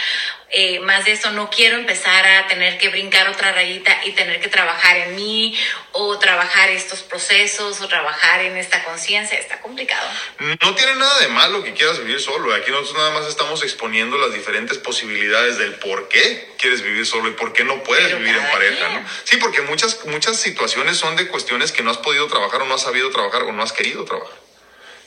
[0.51, 4.41] eh, más de eso no quiero empezar a tener que brincar otra rayita y tener
[4.41, 5.59] que trabajar en mí
[5.91, 10.09] o trabajar estos procesos o trabajar en esta conciencia, está complicado.
[10.39, 14.19] No tiene nada de malo que quieras vivir solo, aquí nosotros nada más estamos exponiendo
[14.19, 18.37] las diferentes posibilidades del por qué quieres vivir solo y por qué no puedes vivir
[18.37, 19.05] en pareja, ¿no?
[19.25, 22.75] Sí, porque muchas, muchas situaciones son de cuestiones que no has podido trabajar o no
[22.75, 24.39] has sabido trabajar o no has querido trabajar.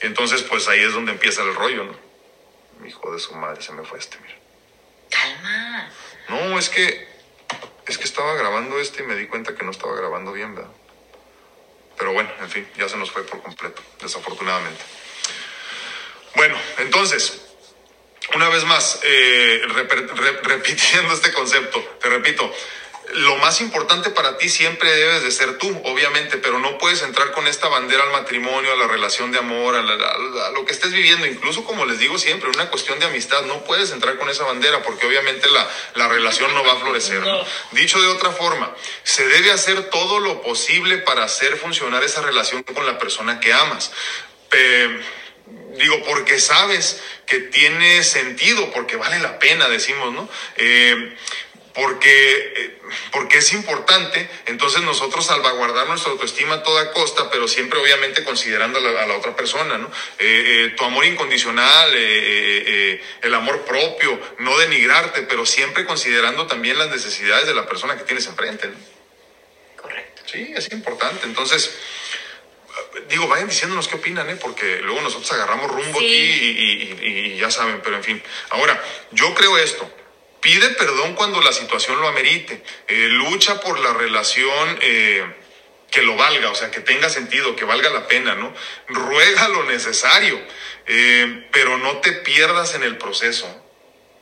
[0.01, 2.87] Entonces, pues ahí es donde empieza el rollo, ¿no?
[2.87, 4.38] Hijo de su madre, se me fue este, mira.
[5.09, 5.89] Calma.
[6.27, 7.09] No, es que
[7.87, 10.71] es que estaba grabando este y me di cuenta que no estaba grabando bien, ¿verdad?
[11.97, 14.81] Pero bueno, en fin, ya se nos fue por completo, desafortunadamente.
[16.35, 17.41] Bueno, entonces,
[18.35, 19.61] una vez más, eh,
[20.43, 22.53] repitiendo este concepto, te repito,
[23.13, 27.31] lo más importante para ti siempre debes de ser tú, obviamente, pero no puedes entrar
[27.31, 29.81] con esta bandera al matrimonio, a la relación de amor, a,
[30.51, 33.91] lo que estés viviendo, incluso como les digo siempre, una cuestión de amistad, no puedes
[33.91, 37.23] entrar con esa bandera porque obviamente la, relación no va a florecer.
[37.71, 42.63] Dicho de otra forma, se debe hacer todo lo posible para hacer funcionar esa relación
[42.63, 43.91] con la persona que amas.
[45.77, 50.27] digo, porque sabes que tiene sentido, porque vale la pena, decimos, ¿no?
[50.57, 51.15] Eh,
[51.79, 52.79] porque, eh,
[53.11, 58.79] porque es importante, entonces nosotros salvaguardar nuestra autoestima a toda costa, pero siempre obviamente considerando
[58.79, 59.87] a la, otra persona, ¿no?
[60.19, 66.89] Eh, eh, tu amor incondicional, el amor propio, no denigrarte, pero siempre considerando también las
[66.89, 68.77] necesidades de la persona que tienes enfrente, ¿no?
[69.81, 70.23] Correcto.
[70.25, 71.25] Sí, es importante.
[71.25, 71.71] Entonces,
[73.07, 74.35] digo, vayan diciéndonos qué opinan, ¿eh?
[74.35, 78.23] porque luego nosotros agarramos rumbo aquí y ya saben, pero en fin.
[78.49, 79.89] Ahora, yo creo esto.
[80.41, 82.63] Pide perdón cuando la situación lo amerite.
[82.87, 85.25] Eh, lucha por la relación eh,
[85.91, 88.53] que lo valga, o sea, que tenga sentido, que valga la pena, ¿no?
[88.87, 90.39] Ruega lo necesario,
[90.85, 93.58] eh, pero no te pierdas en el proceso.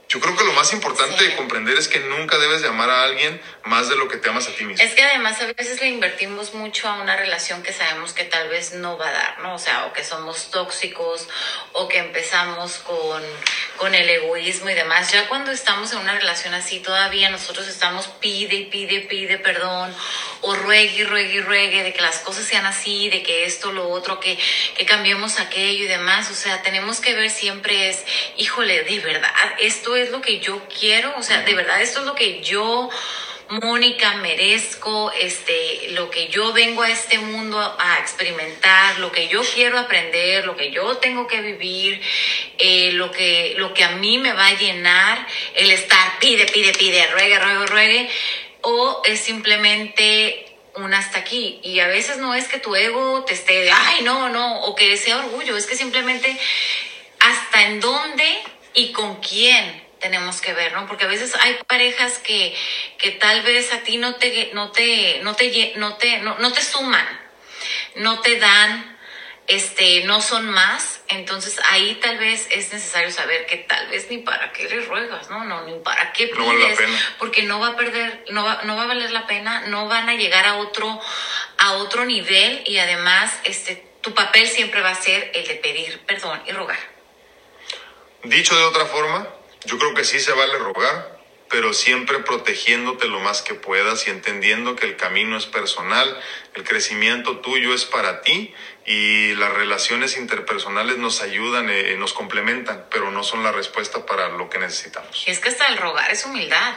[0.10, 3.04] Yo creo que lo más importante de comprender es que nunca debes de amar a
[3.04, 4.84] alguien más de lo que te amas a ti mismo.
[4.84, 8.48] Es que además a veces le invertimos mucho a una relación que sabemos que tal
[8.48, 9.56] vez no va a dar, ¿no?
[9.56, 11.28] O sea, o que somos tóxicos,
[11.74, 13.22] o que empezamos con,
[13.76, 15.12] con el egoísmo y demás.
[15.12, 19.94] Ya cuando estamos en una relación así, todavía nosotros estamos pide y pide, pide perdón,
[20.42, 23.72] o ruegue y ruegue y ruegue de que las cosas sean así, de que esto,
[23.72, 24.38] lo otro, que,
[24.76, 26.30] que cambiemos aquello y demás.
[26.32, 28.04] O sea, tenemos que ver siempre es,
[28.38, 32.06] híjole, de verdad, esto es lo que yo quiero, o sea, de verdad esto es
[32.06, 32.90] lo que yo,
[33.50, 39.42] Mónica, merezco, este, lo que yo vengo a este mundo a experimentar, lo que yo
[39.42, 42.02] quiero aprender, lo que yo tengo que vivir,
[42.58, 46.74] eh, lo, que, lo que a mí me va a llenar, el estar pide, pide,
[46.74, 48.10] pide, ruegue, ruegue, ruegue,
[48.70, 51.62] o es simplemente un hasta aquí.
[51.64, 54.76] Y a veces no es que tu ego te esté de, ay, no, no, o
[54.76, 56.38] que sea orgullo, es que simplemente
[57.20, 60.86] hasta en dónde y con quién tenemos que ver, ¿no?
[60.86, 62.54] Porque a veces hay parejas que,
[62.98, 66.62] que tal vez a ti no te, no te, no te, no te, no, te
[66.62, 67.08] suman,
[67.96, 68.97] no te dan,
[69.48, 74.18] este, no son más, entonces ahí tal vez es necesario saber que tal vez ni
[74.18, 75.46] para qué le ruegas, ¿no?
[75.46, 76.80] No, ni para qué pides,
[77.18, 80.10] porque no va a perder, no va, no va a valer la pena, no van
[80.10, 81.00] a llegar a otro,
[81.58, 86.00] a otro nivel y además, este, tu papel siempre va a ser el de pedir
[86.06, 86.80] perdón y rogar.
[88.24, 89.28] Dicho de otra forma,
[89.64, 91.17] yo creo que sí se vale rogar,
[91.50, 96.20] pero siempre protegiéndote lo más que puedas y entendiendo que el camino es personal,
[96.56, 98.54] el crecimiento tuyo es para ti
[98.86, 104.30] y las relaciones interpersonales nos ayudan, eh, nos complementan, pero no son la respuesta para
[104.30, 105.28] lo que necesitamos.
[105.28, 106.76] Y es que hasta el rogar es humildad.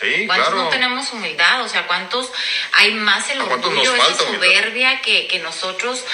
[0.00, 0.64] Sí, ¿Cuántos claro.
[0.64, 1.62] no tenemos humildad?
[1.62, 2.30] O sea, ¿cuántos
[2.72, 6.04] hay más el orgullo, esa soberbia que, que, nosotros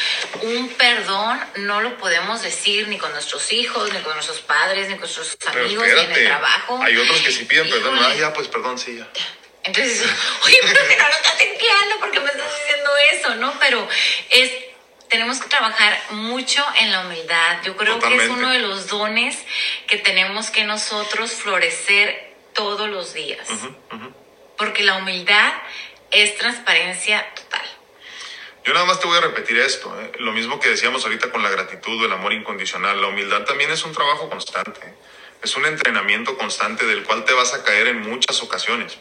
[0.43, 4.95] un perdón no lo podemos decir ni con nuestros hijos, ni con nuestros padres, ni
[4.95, 6.81] con nuestros amigos, ni en el trabajo?
[6.83, 7.99] Hay otros que sí piden perdón.
[8.01, 9.09] Ah, ya, pues perdón, sí, ya.
[9.63, 10.03] Entonces,
[10.45, 13.59] oye, pero que no lo estás entiendo porque me estás diciendo eso, ¿no?
[13.61, 13.89] Pero
[14.31, 14.51] es
[15.09, 17.63] tenemos que trabajar mucho en la humildad.
[17.65, 19.39] Yo creo que es uno de los dones
[19.87, 22.26] que tenemos que nosotros florecer
[22.57, 23.49] todos los días.
[24.57, 25.53] Porque la humildad
[26.11, 27.67] es transparencia total.
[28.65, 30.11] Yo nada más te voy a repetir esto, ¿eh?
[30.19, 33.01] lo mismo que decíamos ahorita con la gratitud el amor incondicional.
[33.01, 34.95] La humildad también es un trabajo constante,
[35.41, 38.99] es un entrenamiento constante del cual te vas a caer en muchas ocasiones.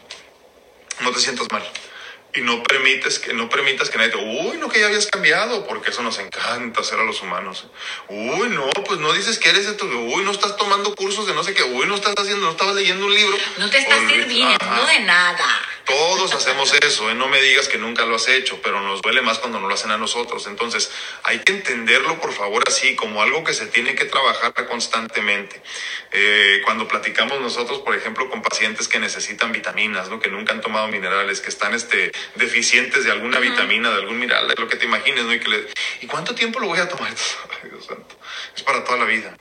[1.00, 1.68] No te sientas mal
[2.34, 5.66] y no permites que no permitas que nadie te uy no que ya habías cambiado
[5.66, 7.66] porque eso nos encanta hacer a los humanos
[8.08, 11.42] uy no pues no dices que eres esto uy no estás tomando cursos de no
[11.42, 14.86] sé qué uy no estás haciendo no estabas leyendo un libro no te estás sirviendo
[14.86, 17.14] de nada todos hacemos eso, ¿eh?
[17.14, 19.74] no me digas que nunca lo has hecho, pero nos duele más cuando no lo
[19.74, 20.48] hacen a nosotros.
[20.48, 20.90] Entonces,
[21.22, 25.62] hay que entenderlo, por favor, así, como algo que se tiene que trabajar constantemente.
[26.10, 30.18] Eh, cuando platicamos nosotros, por ejemplo, con pacientes que necesitan vitaminas, ¿no?
[30.18, 34.48] que nunca han tomado minerales, que están este, deficientes de alguna vitamina, de algún mineral,
[34.48, 35.34] de lo que te imagines, ¿no?
[35.34, 35.66] y, que le,
[36.00, 37.12] ¿y cuánto tiempo lo voy a tomar?
[37.62, 38.18] Ay, Dios santo.
[38.54, 39.36] Es para toda la vida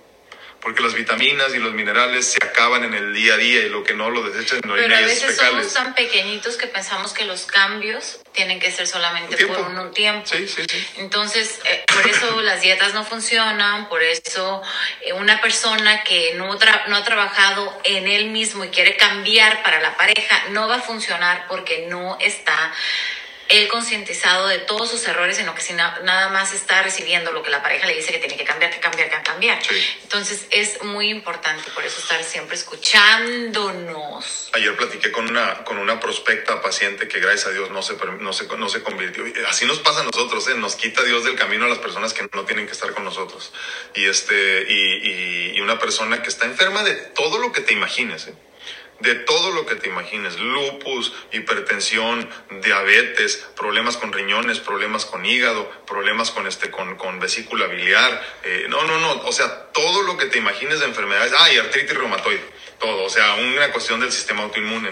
[0.66, 3.84] porque las vitaminas y los minerales se acaban en el día a día y lo
[3.84, 7.46] que no lo desechan no Pero a veces somos tan pequeñitos que pensamos que los
[7.46, 10.26] cambios tienen que ser solamente por un, tiempo.
[10.26, 10.88] Sí, sí, sí.
[10.98, 14.64] Entonces, eh, por eso las dietas no funcionan, por eso
[15.02, 19.80] eh, una persona que no, no ha trabajado en él mismo y quiere cambiar para
[19.82, 22.74] la pareja no va a funcionar porque no está
[23.50, 27.52] él concientizado de todos sus errores, sino que si nada más está recibiendo lo que
[27.52, 29.60] la pareja le dice que tiene que cambiar, que cambiar, que cambiar.
[30.04, 34.50] Entonces es muy importante por eso estar siempre escuchándonos.
[34.54, 38.34] Ayer platiqué con una, con una prospecta paciente que gracias a Dios no se, no
[38.34, 39.24] se, no se convirtió.
[39.48, 40.56] Así nos pasa a nosotros, ¿eh?
[40.56, 43.52] nos quita Dios del camino a las personas que no tienen que estar con nosotros.
[43.94, 48.28] Y, este, y, y una persona que está enferma de todo lo que te imagines.
[48.28, 48.34] ¿eh?
[49.00, 52.30] De todo lo que te imagines, lupus, hipertensión,
[52.62, 58.68] diabetes, problemas con riñones, problemas con hígado, problemas con, este, con, con vesícula biliar, eh,
[58.70, 61.98] no, no, no, o sea, todo lo que te imagines de enfermedades, ah, y artritis
[61.98, 62.44] reumatoide,
[62.80, 64.92] todo, o sea, una cuestión del sistema autoinmune.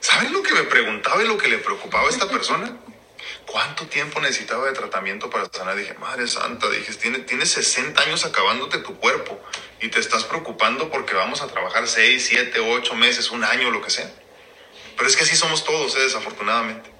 [0.00, 2.76] ¿Sabes lo que me preguntaba y lo que le preocupaba a esta persona?
[3.46, 5.76] ¿Cuánto tiempo necesitaba de tratamiento para sanar?
[5.76, 9.40] Dije, Madre Santa, dije, tienes, tienes 60 años acabándote tu cuerpo
[9.80, 13.82] y te estás preocupando porque vamos a trabajar 6, 7, 8 meses, un año, lo
[13.82, 14.10] que sea.
[14.96, 16.00] Pero es que así somos todos, ¿eh?
[16.00, 16.96] desafortunadamente.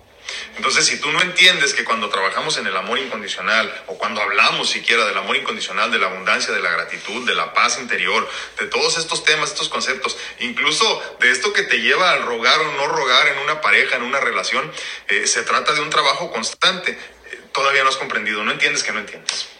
[0.56, 4.68] Entonces, si tú no entiendes que cuando trabajamos en el amor incondicional, o cuando hablamos
[4.68, 8.66] siquiera del amor incondicional, de la abundancia, de la gratitud, de la paz interior, de
[8.66, 12.88] todos estos temas, estos conceptos, incluso de esto que te lleva al rogar o no
[12.88, 14.70] rogar en una pareja, en una relación,
[15.08, 16.92] eh, se trata de un trabajo constante.
[16.92, 19.55] Eh, todavía no has comprendido, no entiendes que no entiendes.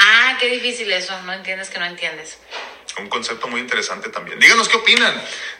[0.00, 2.38] Ah, qué difícil eso, no entiendes que no entiendes.
[3.00, 4.38] Un concepto muy interesante también.
[4.38, 5.14] Díganos qué opinan,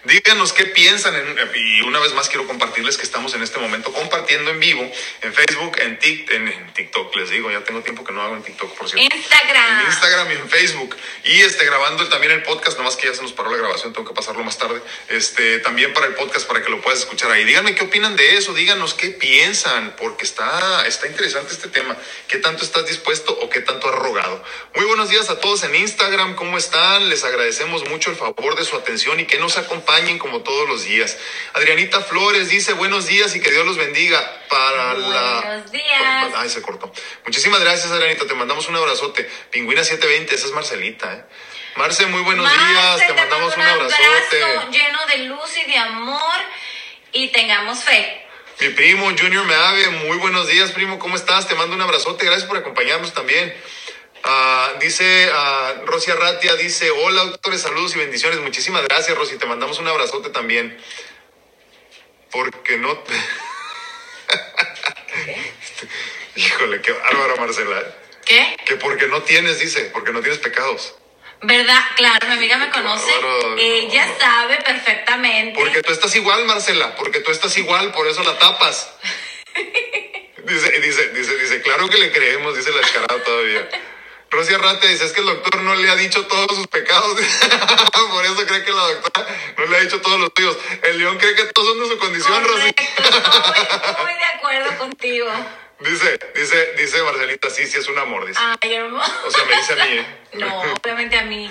[0.05, 1.14] díganos qué piensan.
[1.55, 4.90] y una vez más quiero compartirles que estamos en este momento compartiendo en vivo
[5.22, 8.77] en Facebook, en, en, TikTok, les digo, ya tengo tiempo que no hago en TikTok,
[8.77, 9.14] por cierto.
[9.14, 9.81] Instagram.
[9.81, 10.96] En Instagram y en Facebook.
[11.24, 14.09] Y este, grabando también el podcast, nomás que ya se nos paró la grabación, tengo
[14.09, 14.81] que pasarlo más tarde.
[15.09, 17.44] Este, también para el podcast, para que lo puedas escuchar ahí.
[17.44, 21.96] Díganme qué opinan de eso, díganos qué piensan, porque está, está interesante este tema.
[22.29, 24.42] ¿Qué tanto estás dispuesto o qué tanto has rogado?
[24.74, 27.09] Muy buenos días a todos en Instagram, ¿cómo están?
[27.09, 30.85] Les agradecemos mucho el favor de su atención y que nos acompañen como todos los
[30.85, 31.17] días.
[31.55, 35.41] Adrianita Flores dice buenos días y que Dios los bendiga para la...
[35.45, 36.33] Buenos días.
[36.35, 36.93] Ay, se cortó.
[37.25, 39.29] Muchísimas gracias, Adrianita, te mandamos un abrazote.
[39.51, 41.25] Pingüina 720, esa es Marcelita, ¿eh?
[41.77, 44.41] Marce, muy buenos días, te mandamos un, abrazote.
[44.73, 46.35] lleno de luz y de amor
[47.12, 48.27] y tengamos fe.
[48.61, 51.47] Mi primo Junior Meave, muy buenos días, primo, ¿cómo estás?
[51.47, 53.55] Te mando un abrazote, gracias por acompañarnos también.
[54.31, 58.38] Ah, dice uh, Rosy Arratia, dice, hola doctores, saludos y bendiciones.
[58.41, 60.79] Muchísimas gracias, Rosy, te mandamos un abrazote también.
[62.31, 63.03] Porque no...
[66.37, 67.83] Híjole, qué bárbaro, Marcela.
[68.27, 68.55] ¿Qué?
[68.67, 70.95] Que porque no tienes, dice, porque no tienes pecados.
[71.41, 71.81] ¿Verdad?
[71.97, 73.11] Claro, mi amiga me conoce.
[73.57, 75.59] Ella sabe perfectamente.
[75.59, 78.93] Porque tú estás igual, Marcela, porque tú estás igual, por eso la tapas.
[80.45, 83.71] dice, dice, dice, dice, claro que le creemos, dice la descarada todavía.
[84.31, 87.19] Rosy Arrate dice, es que el doctor no le ha dicho todos sus pecados.
[88.11, 90.57] Por eso cree que la doctora no le ha dicho todos los tuyos.
[90.83, 92.69] El león cree que todos son de su condición, Rosy.
[92.77, 95.27] Estoy muy de acuerdo contigo.
[95.81, 98.41] Dice, dice, dice Marcelita, sí, sí es un amor, dice.
[98.61, 99.12] Ay, hermoso.
[99.27, 100.07] O sea, me dice a mí, ¿eh?
[100.33, 101.51] No, obviamente a mí.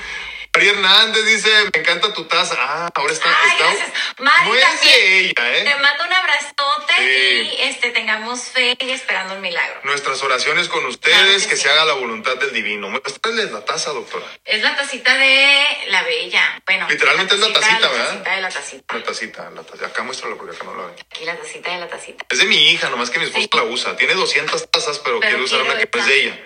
[0.58, 2.56] María Hernández dice, me encanta tu taza.
[2.58, 3.30] Ah, ahora está.
[3.30, 3.89] Ay, está gracias.
[4.17, 5.63] Mari, no es de ella, ¿eh?
[5.65, 9.82] Te mando un abrazote y este, tengamos fe y esperando un milagro.
[9.84, 12.89] Nuestras oraciones con ustedes, que, se haga la voluntad del divino.
[12.89, 14.26] Muéstrales la taza, doctora.
[14.46, 16.60] Es la tacita de la bella.
[16.65, 16.88] Bueno.
[16.89, 18.00] Literalmente es la tacita, ¿verdad?
[18.00, 18.96] La tacita de la tacita.
[18.96, 19.86] La tacita, la tacita.
[19.86, 20.96] Acá muéstrala porque acá no la ven.
[21.12, 22.26] Aquí la tacita de la tacita.
[22.32, 23.96] Es de mi hija, nomás que mi esposa la usa.
[23.96, 26.39] Tiene 200 tazas, pero, quiere usar una que no es de ella.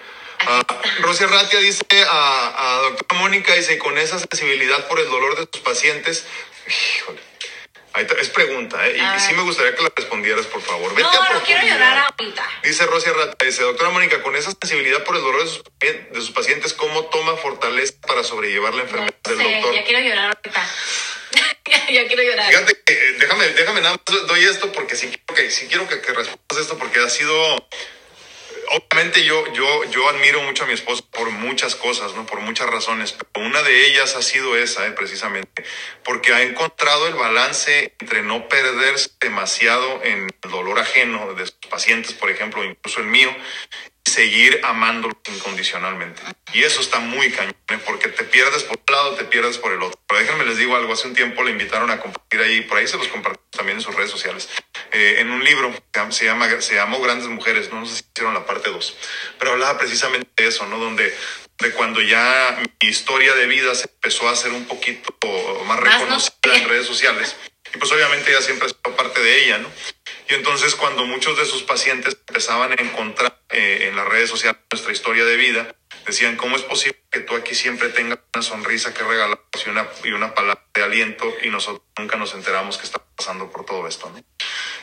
[0.48, 5.38] Uh, Rosy Ratia dice a, a doctora Mónica, dice, con esa sensibilidad por el dolor
[5.38, 6.26] de sus pacientes,
[6.68, 7.22] híjole,
[8.20, 8.98] es pregunta, ¿eh?
[8.98, 10.96] Y, sí me gustaría que la respondieras, por favor.
[10.96, 12.50] Vete no, no quiero llorar ahorita.
[12.64, 16.16] Dice Rosy Ratia, dice, doctora Mónica, con esa sensibilidad por el dolor de sus, de
[16.16, 19.76] sus pacientes, ¿cómo toma fortaleza para sobrellevar la enfermedad del doctor?
[19.76, 20.70] Ya quiero llorar ahorita.
[21.92, 22.50] ya, quiero llorar.
[22.50, 26.02] Fíjate eh, déjame, déjame nada más, doy esto porque sí quiero que, sí quiero que,
[26.02, 27.68] que respondas esto porque ha sido
[28.72, 32.26] obviamente yo, yo, yo admiro mucho a mi esposa por muchas cosas, ¿no?
[32.26, 34.92] Por muchas razones, pero una de ellas ha sido esa, ¿eh?
[34.92, 35.64] precisamente,
[36.04, 41.56] porque ha encontrado el balance entre no perderse demasiado en el dolor ajeno de sus
[41.70, 43.36] pacientes, por ejemplo, incluso el mío,
[44.06, 46.22] y seguir amándolo incondicionalmente.
[46.54, 47.80] Y eso está muy cañón, ¿eh?
[47.86, 50.00] porque te pierdes por un lado, te pierdes por el otro.
[50.08, 52.88] Pero déjenme les digo algo, hace un tiempo le invitaron a compartir ahí, por ahí
[52.88, 54.50] se los compartió también en sus redes sociales,
[54.92, 58.34] eh, en un libro que se, llama, se llamó Grandes Mujeres, no, sé si hicieron
[58.34, 58.98] la parte 2,
[59.40, 60.78] pero hablaba precisamente de eso, ¿no?
[60.78, 61.14] Donde
[61.60, 65.16] de cuando ya mi historia de vida se empezó a hacer un poquito
[65.66, 67.36] más reconocida en redes sociales.
[67.74, 69.70] Y pues obviamente ella siempre ha sido parte de ella, ¿no?
[70.30, 74.60] Y entonces cuando muchos de sus pacientes empezaban a encontrar eh, en las redes sociales
[74.72, 78.94] nuestra historia de vida, decían, ¿cómo es posible que tú aquí siempre tengas una sonrisa
[78.94, 82.86] que regalar y una, y una palabra de aliento y nosotros nunca nos enteramos que
[82.86, 84.10] está pasando por todo esto?
[84.10, 84.24] ¿no?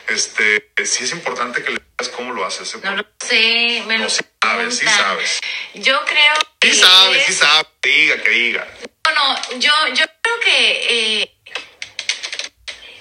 [0.07, 2.73] Este, sí es importante que le digas cómo lo haces.
[2.75, 2.79] ¿eh?
[2.83, 5.39] No lo sé, me no, lo sabes, sí sabes.
[5.73, 6.73] Yo creo que...
[6.73, 8.67] Sí sabes, sí sabes, que diga, que diga.
[9.13, 11.21] No, yo, yo creo que...
[11.21, 11.35] Eh,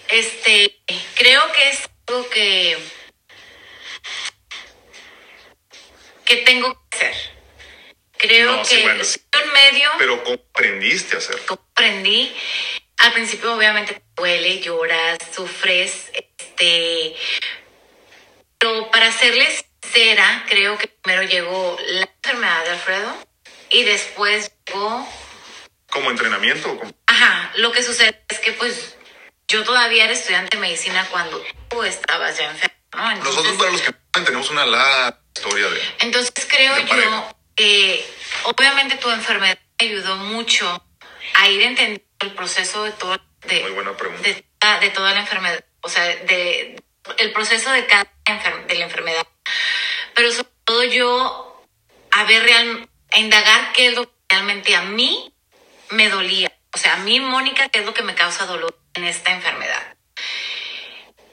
[0.09, 0.81] este,
[1.15, 2.79] creo que es algo que...
[6.25, 7.38] que tengo que hacer
[8.19, 9.91] Creo que en medio.
[9.99, 11.47] Pero ¿cómo aprendiste a hacerlo?
[11.47, 12.35] Comprendí.
[12.99, 16.11] Al principio, obviamente, te duele, lloras, sufres.
[16.13, 17.15] Este.
[18.59, 23.29] Pero para serles sincera, creo que primero llegó la enfermedad de Alfredo
[23.71, 25.09] y después llegó.
[25.91, 26.79] ¿Como entrenamiento?
[27.07, 27.53] Ajá.
[27.57, 28.97] Lo que sucede es que, pues,
[29.47, 32.77] yo todavía era estudiante de medicina cuando tú estabas ya enfermo.
[32.95, 33.15] ¿no?
[33.17, 35.81] Nosotros, para los que tenemos una larga historia de.
[36.01, 38.05] Entonces, creo yo eh,
[38.45, 40.85] obviamente tu enfermedad me ayudó mucho
[41.35, 43.63] a ir entendiendo el proceso de todo de,
[44.81, 46.83] de, toda la enfermedad, o sea, de,
[47.19, 48.11] el proceso de cada
[48.67, 49.27] de la enfermedad.
[50.15, 51.65] Pero sobre todo yo
[52.11, 55.33] a ver real, a indagar qué es lo que realmente a mí
[55.91, 56.53] me dolía.
[56.75, 59.97] O sea, a mí, Mónica, qué es lo que me causa dolor en esta enfermedad.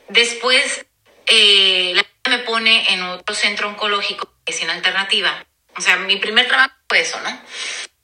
[0.08, 0.86] Después,
[1.26, 5.46] eh, la me pone en otro centro oncológico, medicina alternativa,
[5.78, 7.42] o sea, mi primer trabajo fue eso, ¿no?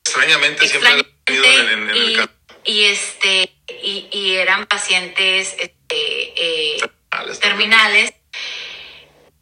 [0.03, 0.91] Extrañamente siempre
[1.27, 2.31] en, en y, el caso.
[2.65, 3.53] y este
[3.83, 6.77] y, y eran pacientes este, eh,
[7.09, 8.13] Terminales, terminales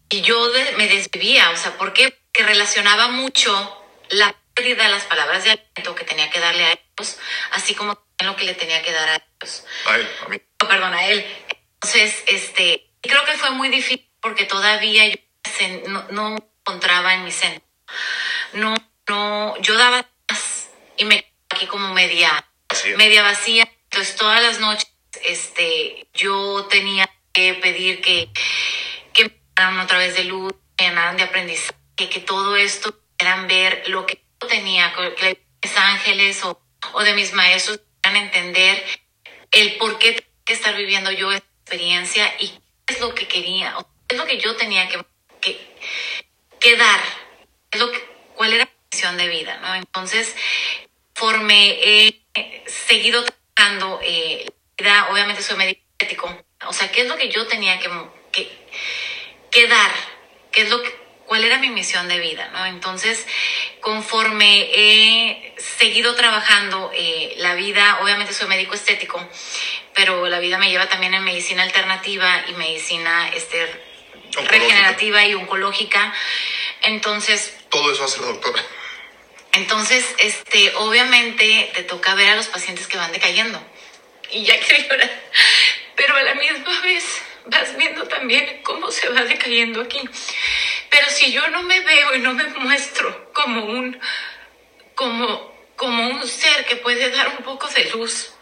[0.10, 2.10] y yo de- me desvivía, o sea, ¿por qué?
[2.12, 6.72] Porque relacionaba mucho la pérdida de las palabras de aliento que tenía que darle a
[6.74, 7.18] ellos,
[7.52, 9.66] así como también lo que le tenía que dar a ellos.
[9.86, 10.42] Ay, a mí.
[10.62, 11.26] No, perdón, a él.
[11.76, 15.16] Entonces, este, creo que fue muy difícil porque todavía yo
[15.88, 17.64] no, no encontraba en mi centro.
[18.54, 18.76] No,
[19.08, 22.98] no, yo daba más y me quedaba aquí como media, es.
[22.98, 23.70] media vacía.
[23.86, 24.88] Entonces, todas las noches,
[25.24, 28.30] este, yo tenía que pedir que,
[29.14, 32.98] que me llenaran otra vez de luz, que me llenaran de aprendizaje, que todo esto
[33.18, 36.62] pudieran ver lo que yo tenía, que mis ángeles o,
[36.94, 38.84] o de mis maestros pudieran entender
[39.52, 42.50] el por qué tenía que estar viviendo yo esta experiencia y
[42.86, 45.04] qué es lo que quería, o qué es lo que yo tenía que,
[45.42, 45.76] que,
[46.60, 47.00] que dar,
[47.72, 48.00] es lo que,
[48.36, 49.76] cuál era mi misión de vida, ¿no?
[49.76, 50.36] Entonces,
[51.18, 52.22] conforme he
[52.68, 54.46] seguido trabajando, eh,
[54.78, 57.90] la vida, obviamente soy médico ético, o sea, qué es lo que yo tenía que,
[58.32, 58.50] que,
[59.52, 59.92] que dar,
[60.52, 60.96] qué es lo que,
[61.26, 62.66] cuál era mi misión de vida, ¿no?
[62.66, 63.28] Entonces,
[63.82, 69.26] conforme he seguido trabajando eh, la vida, obviamente soy médico estético,
[69.94, 73.62] pero la vida me lleva también en medicina alternativa y medicina este,
[74.30, 74.52] Oncológica.
[74.52, 76.14] regenerativa y oncológica.
[76.82, 78.64] Entonces, Todo eso hace la doctora.
[79.52, 83.62] entonces, este, obviamente te toca ver a los pacientes que van decayendo.
[84.32, 85.12] Y ya quiero llorar.
[85.96, 87.04] Pero a la misma vez
[87.46, 90.02] vas viendo también cómo se va decayendo aquí.
[90.90, 94.00] Pero si yo no me veo y no me muestro como un,
[94.96, 98.34] como, como un ser que puede dar un poco de luz,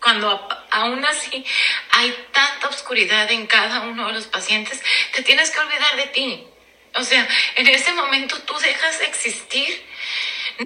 [0.00, 1.44] cuando a- aún así
[1.90, 4.82] hay tanta oscuridad en cada uno de los pacientes,
[5.14, 6.46] te tienes que olvidar de ti.
[6.94, 7.26] O sea,
[7.56, 9.84] en ese momento tú dejas de existir.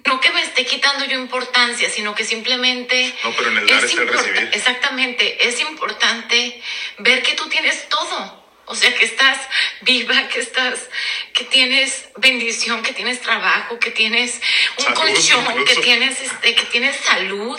[0.04, 3.14] No que me esté quitando yo importancia, sino que simplemente...
[3.24, 4.50] No, pero en el dar es está el recibir.
[4.52, 6.62] Exactamente, es importante
[6.98, 8.38] ver que tú tienes todo.
[8.70, 9.38] O sea, que estás
[9.80, 10.90] viva, que estás,
[11.32, 14.42] que tienes bendición, que tienes trabajo, que tienes
[14.76, 17.58] un Salud, colchón, que tienes, este, que tienes salud,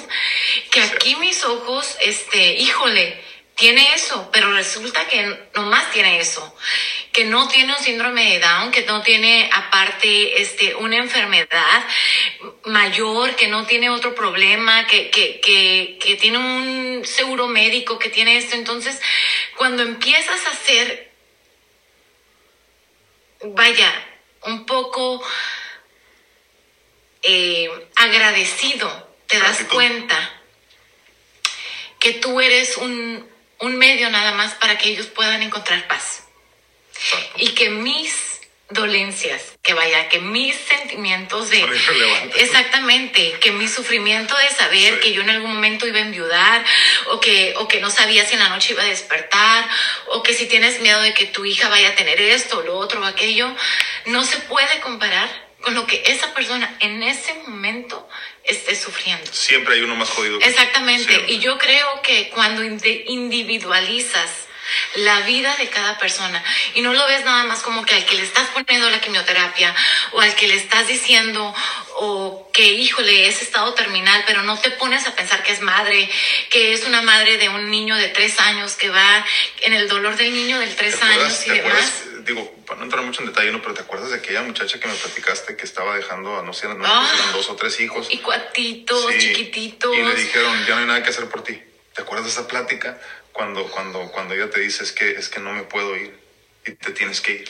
[0.70, 3.20] que aquí mis ojos, este, híjole,
[3.55, 6.55] tiene eso, pero resulta que nomás tiene eso,
[7.20, 11.86] que no tiene un síndrome de Down, que no tiene aparte este, una enfermedad
[12.63, 18.07] mayor, que no tiene otro problema, que, que, que, que tiene un seguro médico, que
[18.07, 18.55] tiene esto.
[18.55, 19.01] Entonces,
[19.57, 21.11] cuando empiezas a hacer,
[23.43, 23.93] vaya,
[24.43, 25.22] un poco
[27.22, 30.41] eh, agradecido, te das cuenta
[31.99, 36.28] que tú eres un, un medio nada más para que ellos puedan encontrar paz.
[37.38, 38.14] Y que mis
[38.70, 41.66] dolencias, que vaya, que mis sentimientos de...
[42.36, 45.00] Exactamente, que mi sufrimiento de saber Sí.
[45.02, 46.64] que yo en algún momento iba a enviudar,
[47.12, 49.68] o que, o que no sabía si en la noche iba a despertar,
[50.08, 53.02] o que si tienes miedo de que tu hija vaya a tener esto, lo otro,
[53.02, 53.54] o aquello,
[54.06, 55.28] no se puede comparar
[55.62, 58.08] con lo que esa persona en ese momento
[58.43, 59.32] esté sufriendo.
[59.34, 60.39] Siempre hay uno más jodido.
[60.41, 61.06] Exactamente.
[61.12, 61.34] Siempre.
[61.34, 64.30] Y yo creo que cuando indi- individualizas
[64.95, 66.43] la vida de cada persona
[66.74, 69.76] y no lo ves nada más como que al que le estás poniendo la quimioterapia
[70.13, 71.53] o al que le estás diciendo
[71.95, 76.09] o que híjole es estado terminal pero no te pones a pensar que es madre
[76.49, 79.26] que es una madre de un niño de tres años que va
[79.61, 82.26] en el dolor del niño del ¿Te tres acuerdas, años y te demás acuerdas?
[82.26, 83.59] Digo, para no entrar mucho en detalle, ¿no?
[83.61, 86.67] pero ¿te acuerdas de aquella muchacha que me platicaste que estaba dejando a no sé,
[86.67, 87.09] no Ah.
[87.15, 88.07] eran dos o tres hijos?
[88.11, 91.59] y cuatitos Sí, chiquititos Y le dijeron, ya no hay nada que hacer por ti.
[91.95, 92.99] ¿Te acuerdas de esa plática?
[93.39, 96.13] Cuando, cuando, cuando ella te dice, es que, es que no me puedo ir
[96.65, 97.49] y te tienes que ir.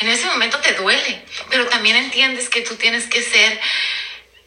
[0.00, 3.60] En ese momento te duele, pero también entiendes que tú tienes que ser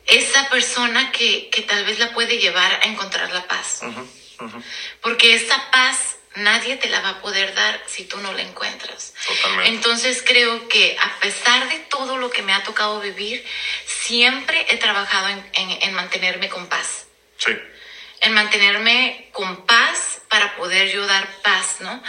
[0.05, 3.79] esa persona que, que tal vez la puede llevar a encontrar la paz.
[3.83, 4.63] Ujú, ujú.
[5.01, 9.13] Porque esa paz nadie te la va a poder dar si tú no la encuentras.
[9.25, 9.69] Totalmente.
[9.69, 13.45] Entonces creo que a pesar de todo lo que me ha tocado vivir,
[13.85, 17.05] siempre he trabajado en, en- en mantenerme con paz
[17.37, 17.53] Sí.
[18.19, 22.01] en mantenerme con paz para poder yo dar paz, ¿no?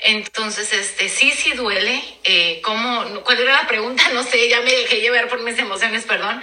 [0.00, 2.02] Entonces, este, sí, sí duele.
[2.24, 4.02] Eh, ¿cómo, ¿Cuál era la pregunta?
[4.14, 6.42] No sé, ya me dejé llevar por mis emociones, perdón.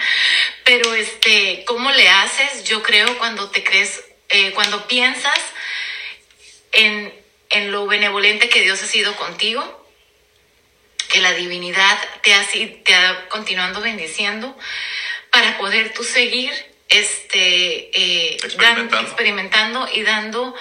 [0.63, 2.63] Pero, este, ¿cómo le haces?
[2.63, 5.37] Yo creo cuando te crees, eh, cuando piensas
[6.71, 7.13] en,
[7.49, 9.61] en lo benevolente que Dios ha sido contigo,
[11.09, 12.47] que la divinidad te ha,
[12.85, 14.57] te ha continuando bendiciendo
[15.31, 16.53] para poder tú seguir
[16.87, 19.07] este eh, dan- Experimentando.
[19.07, 20.55] experimentando y dando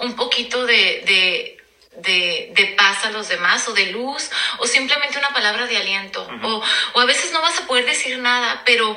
[0.00, 1.58] un poquito de, de,
[1.98, 6.26] de, de paz a los demás o de luz o simplemente una palabra de aliento.
[6.42, 6.62] O,
[6.94, 8.96] o a veces no vas a poder decir nada pero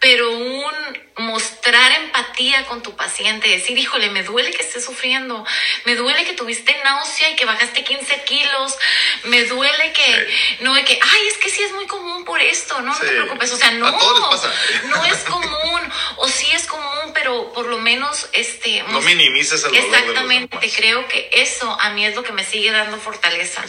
[0.00, 0.72] pero un
[1.16, 5.44] mostrar empatía con tu paciente, decir, híjole, me duele que estés sufriendo,
[5.84, 8.76] me duele que tuviste náusea y que bajaste 15 kilos,
[9.24, 10.28] me duele que,
[10.60, 13.08] no, de que, ay, es que sí es muy común por esto, no, no te
[13.08, 18.28] preocupes, o sea, no, no es común, o sí es común, pero por lo menos,
[18.32, 18.82] este...
[18.84, 22.96] No minimices el Exactamente, creo que eso a mí es lo que me sigue dando
[22.98, 23.62] fortaleza.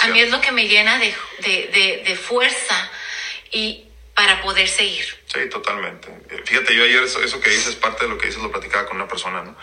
[0.00, 2.90] A mí es lo que me llena de, de, de fuerza
[3.50, 3.84] y
[4.14, 5.04] para poder seguir.
[5.26, 6.08] Sí, totalmente.
[6.30, 8.86] Eh, fíjate, yo ayer eso, eso, que dices, parte de lo que dices, lo platicaba
[8.86, 9.56] con una persona, ¿no?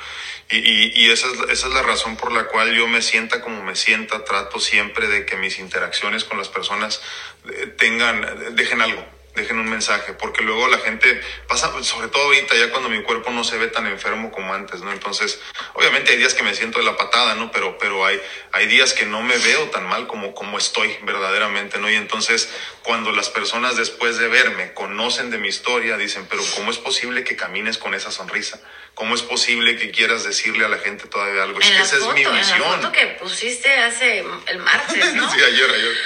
[0.49, 3.63] Y, y, esa, es, esa es la razón por la cual yo me sienta como
[3.63, 7.01] me sienta, trato siempre de que mis interacciones con las personas
[7.45, 12.55] eh, tengan, dejen algo dejen un mensaje, porque luego la gente pasa, sobre todo ahorita
[12.55, 14.91] ya cuando mi cuerpo no se ve tan enfermo como antes, ¿no?
[14.91, 15.39] Entonces,
[15.73, 17.51] obviamente hay días que me siento de la patada, ¿no?
[17.51, 18.21] Pero, pero hay,
[18.51, 21.89] hay días que no me veo tan mal como, como estoy verdaderamente, ¿no?
[21.89, 22.49] Y entonces,
[22.83, 27.23] cuando las personas después de verme conocen de mi historia, dicen, pero ¿cómo es posible
[27.23, 28.59] que camines con esa sonrisa?
[28.93, 31.59] ¿Cómo es posible que quieras decirle a la gente todavía algo?
[31.59, 32.35] Es que esa es mi misión.
[32.55, 35.31] En la foto que pusiste hace el martes, ¿no?
[35.31, 35.97] sí, ayer, ayer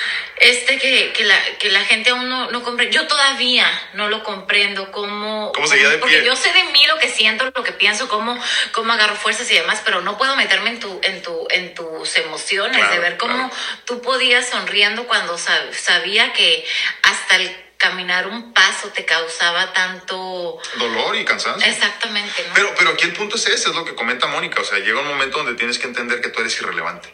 [0.44, 2.94] este que, que, la, que la gente aún no, no comprende.
[2.94, 4.92] Yo todavía no lo comprendo.
[4.92, 8.10] ¿Cómo, ¿Cómo seguía de Porque yo sé de mí lo que siento, lo que pienso,
[8.10, 8.38] cómo,
[8.74, 12.18] cómo agarro fuerzas y demás, pero no puedo meterme en, tu, en, tu, en tus
[12.18, 13.50] emociones, de ver cómo
[13.86, 16.66] tú podías sonriendo cuando sabía que
[17.04, 21.70] hasta el caminar un paso te causaba tanto dolor y cansancio.
[21.70, 22.46] Exactamente.
[22.54, 24.62] Pero, pero aquí el punto es ese, es lo que comenta Mónica.
[24.62, 27.14] O sea, llega un momento donde tienes que entender que tú eres irrelevante.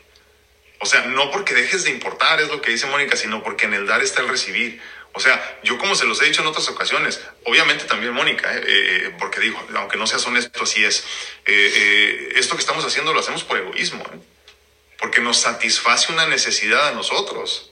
[0.80, 3.74] O sea, no porque dejes de importar, es lo que dice Mónica, sino porque en
[3.74, 4.82] el dar está el recibir.
[5.14, 8.64] O sea, yo como se los he dicho en otras ocasiones, obviamente también Mónica, eh,
[8.66, 11.04] eh, porque digo, aunque no seas honesto, así es,
[11.46, 14.04] eh, esto que estamos haciendo lo hacemos por egoísmo,
[14.98, 17.72] porque nos satisface una necesidad a nosotros.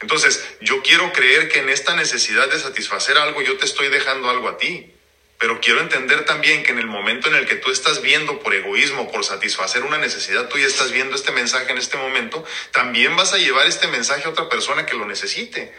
[0.00, 4.30] Entonces, yo quiero creer que en esta necesidad de satisfacer algo, yo te estoy dejando
[4.30, 4.92] algo a ti.
[5.38, 8.54] Pero quiero entender también que en el momento en el que tú estás viendo por
[8.54, 13.14] egoísmo, por satisfacer una necesidad, tú ya estás viendo este mensaje en este momento, también
[13.16, 15.74] vas a llevar este mensaje a otra persona que lo necesite.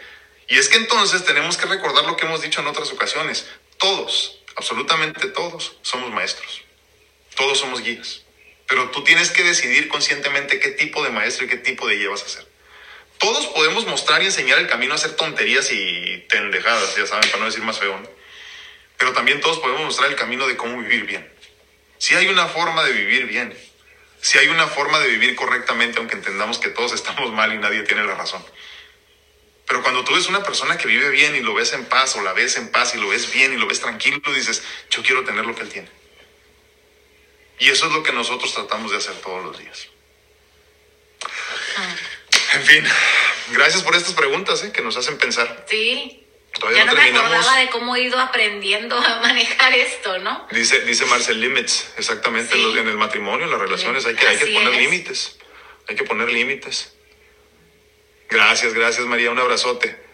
[0.46, 3.46] Y es que entonces tenemos que recordar lo que hemos dicho en otras ocasiones.
[3.78, 6.62] Todos, absolutamente todos, somos maestros.
[7.34, 8.22] Todos somos guías.
[8.68, 12.10] Pero tú tienes que decidir conscientemente qué tipo de maestro y qué tipo de guía
[12.10, 12.46] vas a ser.
[13.18, 17.40] Todos podemos mostrar y enseñar el camino a hacer tonterías y tendejadas, ya saben, para
[17.40, 18.17] no decir más feo, ¿no?
[18.98, 21.32] Pero también todos podemos mostrar el camino de cómo vivir bien.
[21.98, 23.56] Si hay una forma de vivir bien,
[24.20, 27.82] si hay una forma de vivir correctamente, aunque entendamos que todos estamos mal y nadie
[27.84, 28.44] tiene la razón.
[29.66, 32.22] Pero cuando tú ves una persona que vive bien y lo ves en paz, o
[32.22, 35.24] la ves en paz y lo ves bien y lo ves tranquilo, dices, yo quiero
[35.24, 35.88] tener lo que él tiene.
[37.58, 39.88] Y eso es lo que nosotros tratamos de hacer todos los días.
[42.54, 42.84] En fin,
[43.50, 44.72] gracias por estas preguntas ¿eh?
[44.72, 45.66] que nos hacen pensar.
[45.68, 46.26] Sí,
[46.74, 50.46] ya no, me acordaba de cómo he ido aprendiendo a manejar esto, ¿no?
[50.50, 54.46] Dice, dice Marcel Limits, exactamente, en, el matrimonio, en las relaciones, hay que, hay que
[54.46, 55.38] poner límites.
[55.88, 56.92] Hay que poner límites.
[58.28, 60.08] Gracias, gracias María, un abrazote.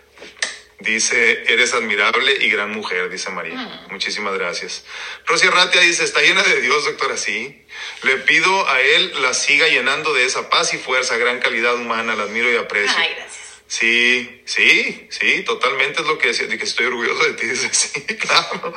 [0.80, 3.54] Dice, eres admirable y gran mujer, dice María.
[3.54, 3.92] Mm.
[3.92, 4.84] Muchísimas gracias.
[5.26, 7.64] Rosy Ratia dice, está llena de Dios, doctora, sí.
[8.02, 12.14] Le pido a él la siga llenando de esa paz y fuerza, gran calidad humana,
[12.14, 12.96] la admiro y aprecio.
[12.98, 13.43] Ay, gracias.
[13.66, 17.46] Sí, sí, sí, totalmente es lo que decía, de que estoy orgulloso de ti.
[17.48, 18.74] Dice, sí, claro.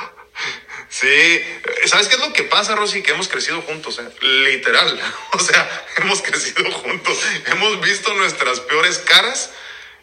[0.90, 1.42] Sí,
[1.86, 3.02] ¿sabes qué es lo que pasa, Rosy?
[3.02, 4.10] Que hemos crecido juntos, ¿eh?
[4.22, 5.00] literal.
[5.34, 7.20] O sea, hemos crecido juntos.
[7.46, 9.52] Hemos visto nuestras peores caras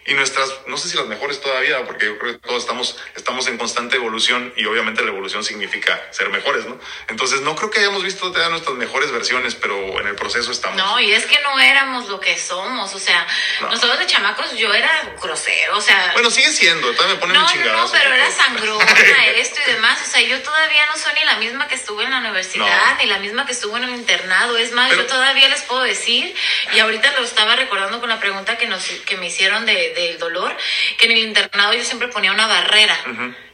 [0.07, 3.47] y nuestras, no sé si las mejores todavía, porque yo creo que todos estamos, estamos
[3.47, 6.79] en constante evolución y obviamente la evolución significa ser mejores, ¿no?
[7.09, 10.77] Entonces no creo que hayamos visto todavía nuestras mejores versiones, pero en el proceso estamos.
[10.77, 13.27] No, y es que no éramos lo que somos, o sea,
[13.63, 16.11] nosotros de chamacos yo era grosero, o sea...
[16.13, 18.85] Bueno, sigue siendo, todavía me ponen no, No, no, pero era sangrona,
[19.37, 22.11] esto y demás, o sea, yo todavía no soy ni la misma que estuve en
[22.11, 25.63] la universidad, ni la misma que estuve en el internado, es más, yo todavía les
[25.63, 26.35] puedo decir,
[26.75, 30.19] y ahorita lo estaba recordando con la pregunta que, nos, que me hicieron de del
[30.19, 30.57] dolor,
[30.99, 32.99] que en el internado yo siempre ponía una barrera.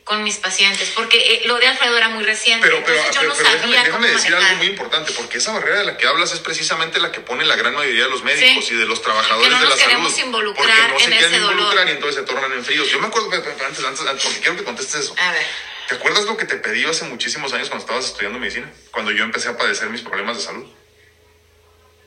[0.04, 3.34] con mis pacientes, porque eh, lo de Alfredo era muy reciente, pero, pero, yo no
[3.34, 6.98] sabía déjame, decir algo muy importante, porque esa barrera de la que hablas es precisamente
[6.98, 9.76] la que pone la gran mayoría de los médicos y de los trabajadores de la
[9.76, 10.12] salud.
[10.18, 12.90] Involucrar porque no se quieren involucrar y entonces se tornan en fríos.
[12.90, 15.14] Yo me acuerdo, antes, antes, porque quiero que contestes eso.
[15.16, 15.46] A ver.
[15.90, 18.72] ¿Te acuerdas lo que te pedí hace muchísimos años cuando estabas estudiando medicina?
[18.92, 20.64] Cuando yo empecé a padecer mis problemas de salud.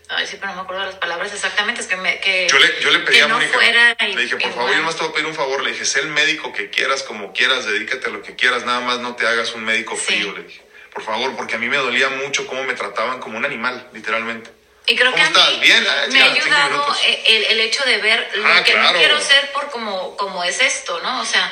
[0.10, 1.82] Ay, sí, pero no me acuerdo de las palabras exactamente.
[1.82, 3.58] Es que, me, que yo, le, yo le pedí a no Mónica.
[4.06, 5.64] le dije, por favor, yo más te voy a pedir un favor.
[5.64, 8.82] Le dije, sé el médico que quieras, como quieras, dedícate a lo que quieras, nada
[8.82, 10.34] más no te hagas un médico frío.
[10.34, 10.62] Le dije,
[10.94, 14.52] por favor, porque a mí me dolía mucho cómo me trataban como un animal, literalmente.
[14.86, 15.86] Y creo que a mí ¿Bien?
[15.90, 19.52] Ah, me ha ayudado el, el, hecho de ver lo ah, que no quiero ser
[19.54, 21.22] por como, como es esto, ¿no?
[21.22, 21.52] O sea,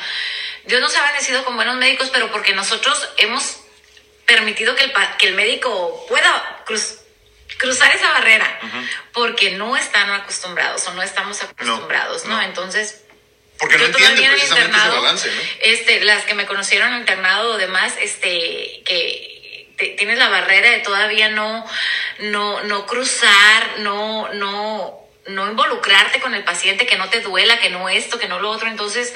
[0.66, 3.60] Dios nos ha bendecido con buenos médicos, pero porque nosotros hemos
[4.26, 6.62] permitido que el, que el médico pueda
[7.62, 8.60] cruzar esa barrera,
[9.12, 12.42] porque no están acostumbrados o no estamos acostumbrados, ¿no?
[12.42, 13.04] Entonces,
[13.58, 15.40] porque no entienden precisamente ese balance, ¿no?
[15.62, 19.32] Este, las que me conocieron en internado o demás, este, que
[19.96, 21.64] tienes la barrera de todavía no,
[22.18, 27.70] no, no cruzar, no, no, no involucrarte con el paciente, que no te duela, que
[27.70, 28.68] no esto, que no lo otro.
[28.68, 29.14] Entonces,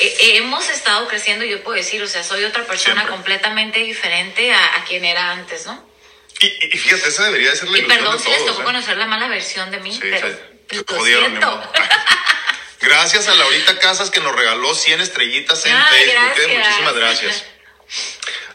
[0.00, 4.84] eh, hemos estado creciendo, yo puedo decir, o sea, soy otra persona completamente diferente a,
[4.86, 5.95] quien era antes, ¿no?
[6.40, 8.64] Y, y, fíjate, esa debería de ser la Y perdón si les tocó ¿eh?
[8.64, 10.28] conocer la mala versión de mí, pero
[10.68, 11.72] lo siento.
[12.80, 16.56] Gracias a Laurita Casas que nos regaló 100 estrellitas en Facebook.
[16.56, 17.44] Muchísimas gracias.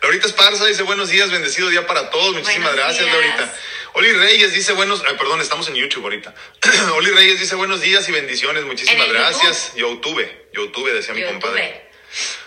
[0.02, 2.36] Laurita Esparza dice buenos días, bendecido día para todos.
[2.36, 3.54] Muchísimas gracias, Laurita.
[3.94, 6.34] Oli Reyes dice buenos, perdón, estamos en YouTube ahorita.
[6.96, 9.74] Oli Reyes dice buenos días y bendiciones, muchísimas gracias.
[9.76, 11.90] YouTube, YouTube, decía mi compadre.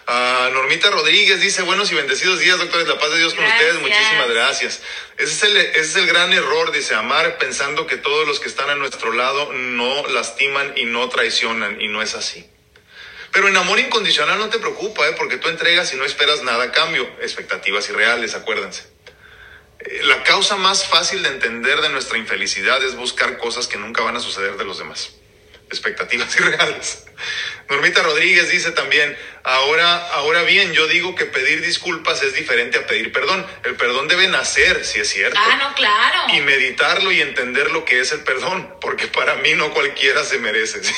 [0.07, 4.29] Normita Rodríguez dice buenos y bendecidos días, doctores, la paz de Dios con ustedes, muchísimas
[4.29, 4.83] gracias.
[5.17, 8.49] Ese es, el, ese es el gran error, dice, amar pensando que todos los que
[8.49, 12.49] están a nuestro lado no lastiman y no traicionan, y no es así.
[13.33, 15.15] Pero en amor incondicional no te preocupa, ¿eh?
[15.17, 18.85] porque tú entregas y no esperas nada a cambio, expectativas irreales, acuérdense.
[19.81, 24.03] Eh, la causa más fácil de entender de nuestra infelicidad es buscar cosas que nunca
[24.03, 25.15] van a suceder de los demás.
[25.69, 27.05] Expectativas irreales.
[27.69, 32.87] Normita Rodríguez dice también, ahora, ahora bien, yo digo que pedir disculpas es diferente a
[32.87, 33.47] pedir perdón.
[33.65, 35.39] El perdón debe nacer, si es cierto.
[35.41, 36.35] Ah, no, claro.
[36.35, 40.39] Y meditarlo y entender lo que es el perdón, porque para mí no cualquiera se
[40.39, 40.81] merece.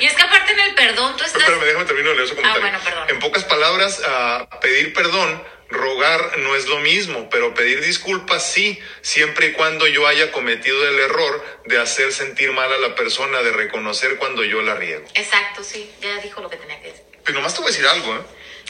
[0.00, 1.42] Y es que aparte en el perdón tú estás...
[1.44, 2.66] Pero déjame terminar de leer su comentario.
[2.66, 3.10] Ah, bueno, perdón.
[3.10, 8.78] En pocas palabras, uh, pedir perdón rogar no es lo mismo, pero pedir disculpas sí,
[9.02, 13.42] siempre y cuando yo haya cometido el error de hacer sentir mal a la persona,
[13.42, 15.06] de reconocer cuando yo la riego.
[15.14, 17.04] Exacto, sí, ya dijo lo que tenía que decir.
[17.24, 18.20] Pero nomás te voy a decir algo, ¿eh?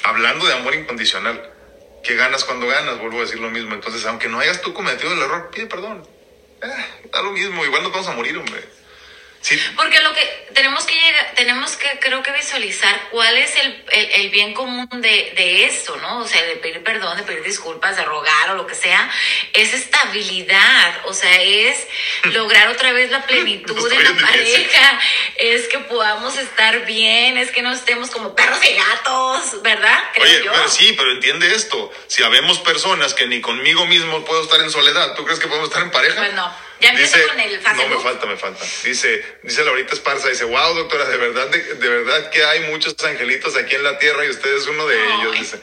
[0.02, 1.52] hablando de amor incondicional,
[2.02, 3.74] que ganas cuando ganas, vuelvo a decir lo mismo.
[3.74, 6.06] Entonces, aunque no hayas tú cometido el error, pide perdón.
[6.62, 8.62] Eh, da lo mismo, igual nos vamos a morir, hombre.
[9.76, 14.30] Porque lo que tenemos que llegar, tenemos que creo que visualizar cuál es el, el,
[14.30, 16.18] bien común de, de esto, ¿no?
[16.18, 19.10] O sea, de pedir perdón, de pedir disculpas, de rogar o lo que sea,
[19.52, 21.86] es estabilidad, o sea, es
[22.24, 25.00] lograr otra vez la plenitud de la pareja,
[25.36, 30.02] es que podamos estar bien, es que no estemos como perros y gatos, ¿verdad?
[30.20, 34.60] Oye, Pero sí, pero entiende esto, si habemos personas que ni conmigo mismo puedo estar
[34.60, 36.16] en soledad, ¿tú crees que podemos estar en pareja?
[36.16, 36.67] Pues no.
[36.80, 38.64] Ya dice, con el No, me falta, me falta.
[38.84, 43.56] Dice, dice Laurita Esparza, dice, wow, doctora, de verdad, de, verdad que hay muchos angelitos
[43.56, 45.60] aquí en la tierra y usted es uno de ellos, dice.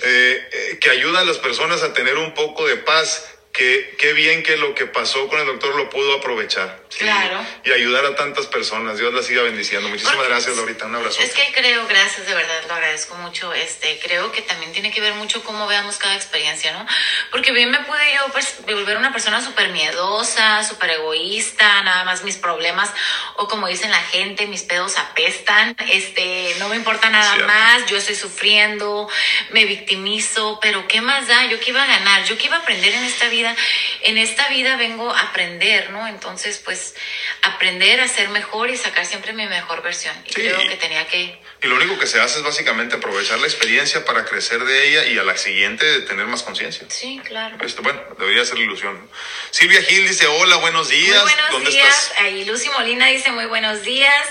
[0.00, 4.42] Eh, eh, que ayuda a las personas a tener un poco de paz qué, bien
[4.42, 6.80] que lo que pasó con el doctor lo pudo aprovechar.
[6.96, 7.44] Claro.
[7.64, 8.98] Y ayudar a tantas personas.
[8.98, 9.88] Dios la siga bendiciendo.
[9.88, 10.86] Muchísimas gracias, Laurita.
[10.86, 11.20] Un abrazo.
[11.20, 13.52] Es que creo, gracias, de verdad, lo agradezco mucho.
[13.52, 16.86] Este, creo que también tiene que ver mucho cómo veamos cada experiencia, ¿no?
[17.30, 22.24] Porque bien me pude yo pues, volver una persona súper miedosa, súper egoísta, nada más
[22.24, 22.90] mis problemas,
[23.36, 27.96] o como dicen la gente, mis pedos apestan, este, no me importa nada más, yo
[27.96, 29.08] estoy sufriendo,
[29.50, 31.46] me victimizo, pero ¿qué más da?
[31.46, 33.54] Yo qué iba a ganar, yo qué iba a aprender en esta vida
[34.02, 36.06] en esta vida vengo a aprender, ¿no?
[36.06, 36.77] Entonces, pues,
[37.42, 40.14] aprender a ser mejor y sacar siempre mi mejor versión.
[40.26, 41.38] Y creo que tenía que...
[41.62, 45.06] Y lo único que se hace es básicamente aprovechar la experiencia para crecer de ella
[45.06, 46.86] y a la siguiente tener más conciencia.
[46.88, 47.56] Sí, claro.
[47.64, 49.10] Esto, bueno, debería ser la ilusión.
[49.50, 51.22] Silvia Gil dice, hola, buenos días.
[51.24, 52.12] Muy buenos días.
[52.18, 54.26] Ahí Lucy Molina dice, muy buenos días.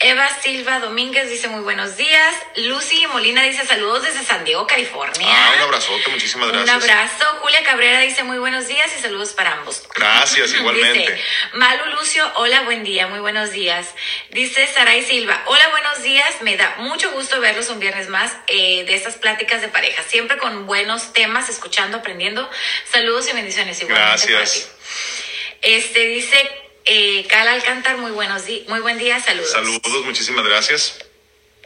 [0.00, 2.34] Eva Silva Domínguez dice, muy buenos días.
[2.56, 5.28] Lucy Molina dice, saludos desde San Diego, California.
[5.28, 6.76] Ah, un abrazote, muchísimas gracias.
[6.76, 7.24] Un abrazo.
[7.40, 9.82] Julia Cabrera dice, muy buenos días y saludos para ambos.
[9.94, 10.98] Gracias, igualmente.
[10.98, 11.24] Dice,
[11.60, 13.88] Malu Lucio, hola, buen día, muy buenos días.
[14.30, 18.84] Dice Saray Silva, hola, buenos días, me da mucho gusto verlos un viernes más eh,
[18.86, 22.48] de estas pláticas de pareja, siempre con buenos temas, escuchando, aprendiendo.
[22.90, 24.26] Saludos y bendiciones igualmente.
[24.26, 24.70] Gracias.
[25.60, 26.50] Este dice
[26.86, 29.52] eh, Cala Alcántar, muy buenos días, muy buen día, saludos.
[29.52, 30.98] Saludos, muchísimas gracias.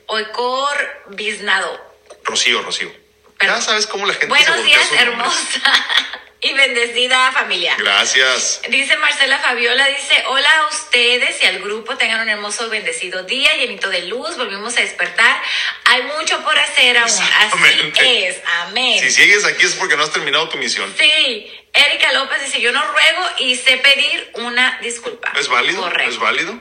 [0.06, 1.80] Oicor Biznado.
[2.24, 2.92] Rocío, Rocío.
[3.40, 5.60] Ya sabes cómo la gente Buenos días, hermosa
[6.44, 7.74] y bendecida familia.
[7.78, 8.60] Gracias.
[8.68, 13.56] Dice Marcela Fabiola, dice, hola a ustedes y al grupo, tengan un hermoso bendecido día,
[13.56, 15.42] llenito de luz, volvimos a despertar.
[15.86, 17.10] Hay mucho por hacer aún.
[17.10, 19.00] Así es, amén.
[19.00, 20.94] Si sigues aquí es porque no has terminado tu misión.
[20.98, 21.50] Sí.
[21.72, 25.32] Erika López dice, yo no ruego y sé pedir una disculpa.
[25.36, 25.80] ¿Es válido?
[25.80, 26.12] Correcto.
[26.12, 26.60] ¿Es válido?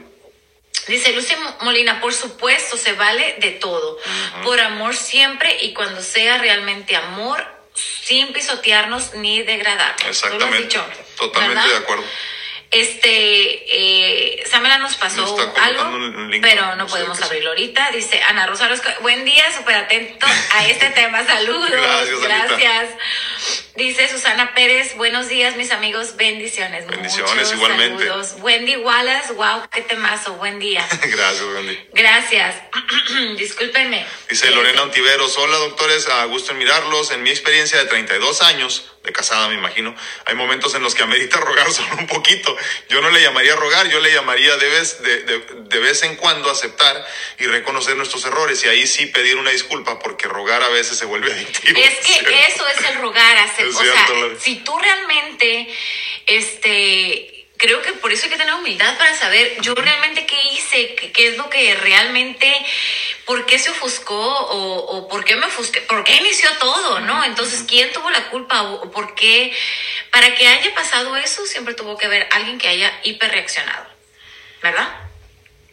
[0.87, 3.99] Dice Lucy Molina, por supuesto, se vale de todo.
[4.43, 7.45] Por amor siempre y cuando sea realmente amor,
[7.75, 10.07] sin pisotearnos ni degradarnos.
[10.07, 10.79] Exactamente.
[11.17, 12.03] Totalmente de acuerdo.
[12.71, 13.09] Este,
[14.39, 17.91] eh, Samela nos pasó algo, un- link, pero no podemos abrirlo ahorita.
[17.91, 21.23] Dice Ana Rosa Orozco, buen día, súper atento a este tema.
[21.23, 22.89] Saludos, Gracias, gracias.
[23.75, 26.85] Dice Susana Pérez, buenos días, mis amigos, bendiciones.
[26.85, 28.05] Bendiciones, Muchos igualmente.
[28.05, 28.35] Saludos.
[28.39, 30.87] Wendy Wallace, wow, qué temazo, buen día.
[31.01, 31.79] Gracias, Wendy.
[31.91, 32.55] Gracias.
[33.37, 34.05] Discúlpenme.
[34.29, 37.09] Dice Lorena Ontiveros, hola doctores, a gusto en mirarlos.
[37.09, 39.95] En mi experiencia de 32 años, de casada me imagino,
[40.25, 42.55] hay momentos en los que amerita rogar solo un poquito.
[42.89, 46.15] Yo no le llamaría rogar, yo le llamaría de vez, de, de- de vez en
[46.17, 47.03] cuando aceptar
[47.39, 51.05] y reconocer nuestros errores y ahí sí pedir una disculpa porque rogar a veces se
[51.05, 51.79] vuelve adictivo.
[51.79, 52.29] Es que ¿cierto?
[52.29, 55.67] eso es el rogar, hacer, Es o cierto, sea, si tú realmente,
[56.27, 60.95] este, creo que por eso hay que tener humildad para saber yo realmente qué hice,
[60.95, 62.53] qué, es lo que realmente,
[63.25, 67.23] por qué se ofuscó o, o por qué me ofusqué, por qué inició todo, ¿no?
[67.23, 69.55] Entonces, ¿quién tuvo la culpa o, o por qué?
[70.11, 73.87] Para que haya pasado eso, siempre tuvo que haber alguien que haya hiperreaccionado,
[74.61, 75.03] ¿verdad?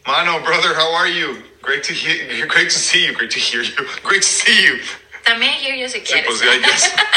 [0.05, 1.43] Mano, brother, how are you?
[1.61, 4.79] Great to hear, great to see you, great to hear you, great to see you.
[5.23, 6.25] También yo, yo si Sí, quieres.
[6.25, 7.07] pues ya, ya.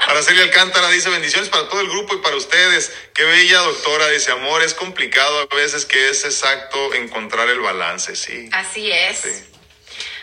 [0.08, 2.92] Araceli Alcántara dice bendiciones para todo el grupo y para ustedes.
[3.14, 8.16] Qué bella doctora, dice amor, es complicado a veces que es exacto encontrar el balance,
[8.16, 8.48] sí.
[8.52, 9.18] Así es.
[9.18, 9.44] Sí.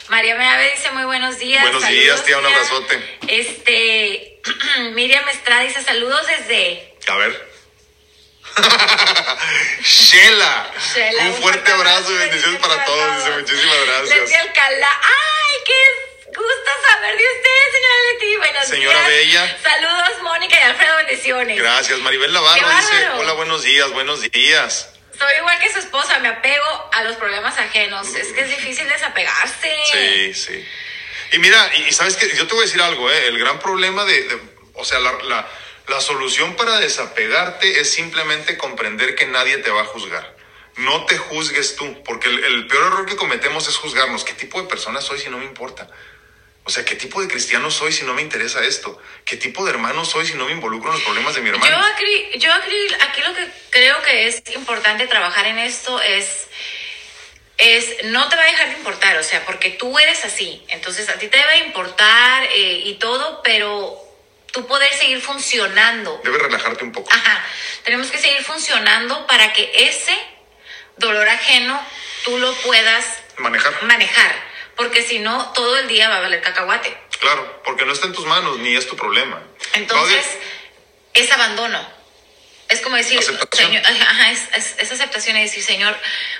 [0.07, 1.61] María Meave dice muy buenos días.
[1.63, 3.17] Buenos días, tía, un abrazote.
[3.27, 4.41] Este,
[4.93, 7.55] Miriam Estrada dice saludos desde A ver.
[9.83, 10.71] Shela.
[10.95, 13.17] Shela, Un fuerte abrazo y bendiciones para todos.
[13.17, 14.41] Dice muchísimas gracias.
[14.41, 14.89] Alcalá.
[15.01, 15.73] ¡Ay, qué
[16.35, 18.37] gusto saber de usted, señora Leti!
[18.37, 19.09] Buenos Señora días.
[19.09, 19.57] Bella.
[19.63, 21.57] Saludos, Mónica y Alfredo, bendiciones.
[21.57, 21.99] Gracias.
[21.99, 24.91] Maribel Navarro dice, hola, buenos días, buenos días.
[25.17, 28.13] Soy igual que su esposa, me apego a los problemas ajenos.
[28.15, 29.73] Es que es difícil desapegarse.
[29.91, 30.67] Sí, sí.
[31.31, 33.27] Y mira, y, y sabes que yo te voy a decir algo, ¿eh?
[33.27, 34.39] el gran problema de, de-
[34.73, 35.47] o sea, la, la,
[35.87, 40.35] la solución para desapegarte es simplemente comprender que nadie te va a juzgar.
[40.75, 44.25] No te juzgues tú, porque el, el peor error que cometemos es juzgarnos.
[44.25, 45.87] ¿Qué tipo de persona soy si no me importa?
[46.67, 48.99] O sea, ¿qué tipo de cristiano soy si no me interesa esto?
[49.23, 51.71] ¿Qué tipo de hermano soy si no me involucro en los problemas de mi hermano?
[51.71, 56.47] Yo, aquí, yo aquí, aquí lo que creo que es importante trabajar en esto es,
[57.59, 61.07] es no te va a dejar de importar, o sea, porque tú eres así, entonces
[61.09, 64.01] a ti te debe importar eh, y todo, pero
[64.51, 66.19] tú poder seguir funcionando.
[66.23, 67.11] Debes relajarte un poco.
[67.13, 67.45] Ajá,
[67.83, 70.17] tenemos que seguir funcionando para que ese
[70.97, 71.79] dolor ajeno
[72.23, 73.05] tú lo puedas
[73.37, 73.83] Manejar.
[73.83, 74.35] manejar,
[74.75, 76.95] porque si no, todo el día va a valer cacahuate.
[77.19, 79.41] Claro, porque no está en tus manos, ni es tu problema.
[79.73, 80.25] Entonces,
[81.13, 81.79] es abandono.
[82.67, 83.19] Es como decir.
[83.53, 85.95] Señor, ajá, es, es- es aceptación y decir, Señor,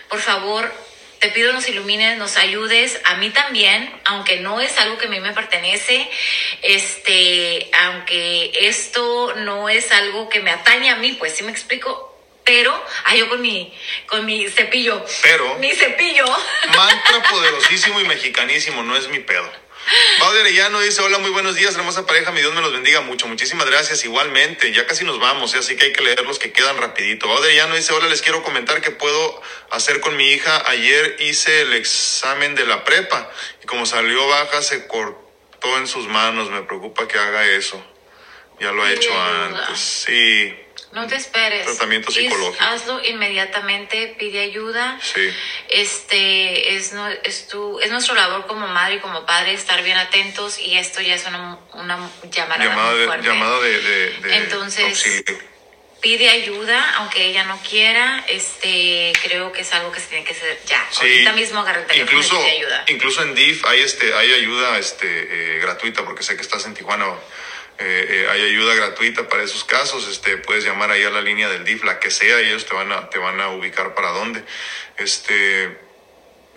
[0.09, 0.73] por favor,
[1.19, 5.09] te pido nos ilumines, nos ayudes, a mí también, aunque no es algo que a
[5.09, 6.09] mí me pertenece,
[6.61, 12.14] este, aunque esto no es algo que me atañe a mí, pues sí me explico,
[12.45, 13.73] pero, ah, yo con mi,
[14.07, 16.25] con mi cepillo, Pero- mi cepillo,
[16.75, 19.51] Mantra poderosísimo y mexicanísimo, no es mi pedo.
[20.19, 23.27] Baude Arellano dice, hola, muy buenos días, hermosa pareja, mi Dios me los bendiga mucho,
[23.27, 25.59] muchísimas gracias, igualmente, ya casi nos vamos, ¿eh?
[25.59, 27.27] así que hay que leer los que quedan rapidito.
[27.27, 31.61] Baude Arellano dice, hola, les quiero comentar que puedo hacer con mi hija, ayer hice
[31.61, 33.29] el examen de la prepa
[33.63, 37.83] y como salió baja se cortó en sus manos, me preocupa que haga eso,
[38.59, 40.55] ya lo ha hecho antes, sí,
[40.95, 41.65] no te esperes.
[41.65, 42.63] Tratamiento psicológico.
[42.63, 44.97] hazlo inmediatamente, pide ayuda.
[45.03, 45.29] sí.
[45.69, 49.97] este es, no, es, tu, es nuestro labor como madre y como padre estar bien
[49.97, 53.27] atentos y esto ya es una, una llamada, Llamada muy de, fuerte.
[53.27, 55.55] llamada de, de- de Entonces, auxilio.
[56.01, 60.33] Pide ayuda, aunque ella no quiera, este creo que es algo que se tiene que
[60.33, 60.85] hacer ya.
[60.91, 60.99] Sí.
[61.01, 62.85] Ahorita mismo agarra el teléfono incluso, y pide ayuda.
[62.89, 66.75] incluso en DIF hay este hay ayuda este eh, gratuita porque sé que estás en
[66.75, 67.07] Tijuana
[67.77, 71.49] eh, eh, hay ayuda gratuita para esos casos este puedes llamar ahí a la línea
[71.49, 74.09] del DIF la que sea y ellos te van a te van a ubicar para
[74.11, 74.43] dónde.
[74.97, 75.84] Este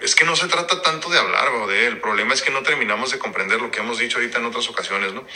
[0.00, 1.94] es que no se trata tanto de hablar o de él.
[1.94, 4.68] El problema es que no terminamos de comprender lo que hemos dicho ahorita en otras
[4.68, 5.26] ocasiones, ¿no?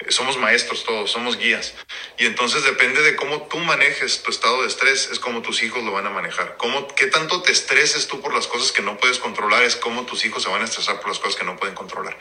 [0.00, 1.74] Eh, Somos maestros todos, somos guías.
[2.18, 5.82] Y entonces depende de cómo tú manejes tu estado de estrés, es como tus hijos
[5.82, 6.56] lo van a manejar.
[6.58, 10.04] Cómo, qué tanto te estreses tú por las cosas que no puedes controlar, es cómo
[10.04, 12.18] tus hijos se van a estresar por las cosas que no pueden controlar.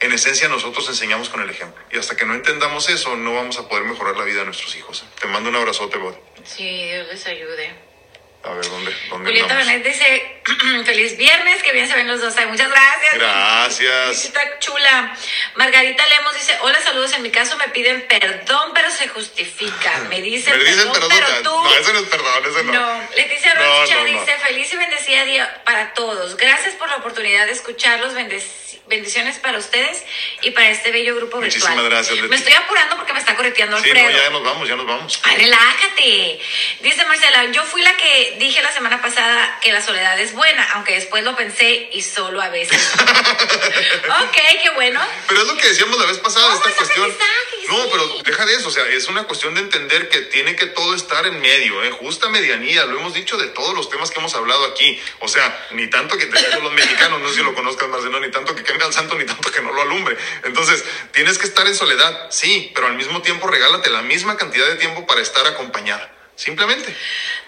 [0.00, 1.82] En esencia, nosotros enseñamos con el ejemplo.
[1.90, 4.74] Y hasta que no entendamos eso, no vamos a poder mejorar la vida de nuestros
[4.76, 5.04] hijos.
[5.20, 6.14] Te mando un abrazote, Bod.
[6.44, 7.87] Sí, Dios les ayude.
[8.44, 8.96] A ver, ¿dónde?
[9.10, 9.54] dónde Julieta?
[9.56, 10.40] Benet dice,
[10.84, 12.36] feliz viernes, que bien se ven los dos.
[12.36, 13.14] Ay, muchas gracias.
[13.14, 14.08] Gracias.
[14.10, 15.16] Visita chula.
[15.56, 17.12] Margarita Lemos dice, hola, saludos.
[17.14, 19.98] En mi caso me piden perdón, pero se justifica.
[20.08, 21.26] Me dicen Me dicen perdón, perdón.
[21.28, 21.62] pero tú...
[21.64, 22.72] No, ese no es perdón, no.
[22.72, 24.06] No, Leticia Rocha no, no.
[24.20, 26.36] dice, feliz y bendecida día para todos.
[26.36, 28.14] Gracias por la oportunidad de escucharlos.
[28.14, 28.42] Bendic-
[28.88, 30.02] bendiciones para ustedes
[30.42, 31.90] y para este bello grupo Muchísimas virtual.
[31.90, 32.28] gracias, Leti.
[32.28, 34.10] Me estoy apurando porque me está correteando Sí, Alfredo.
[34.10, 35.20] no, ya nos vamos, ya nos vamos.
[35.24, 36.40] Ay, relájate.
[36.80, 40.66] Dice Marcela, yo fui la que dije la semana pasada que la soledad es buena,
[40.74, 42.92] aunque después lo pensé y solo a veces.
[44.22, 45.00] ok, qué bueno.
[45.28, 47.04] Pero es lo que decíamos la vez pasada, esta es cuestión.
[47.10, 50.56] aprendizaje, No, pero deja de eso, o sea, es una cuestión de entender que tiene
[50.56, 51.90] que todo estar en medio, ¿eh?
[51.90, 54.98] justa medianía, lo hemos dicho de todos los temas que hemos hablado aquí.
[55.20, 58.30] O sea, ni tanto que tenemos los mexicanos, no sé si lo conozcas, Marcelo, ni
[58.30, 60.16] tanto que queme al santo, ni tanto que no lo alumbre.
[60.44, 64.66] Entonces, tienes que estar en soledad, sí, pero al mismo tiempo regálate la misma cantidad
[64.66, 66.17] de tiempo para estar acompañada.
[66.38, 66.94] Simplemente.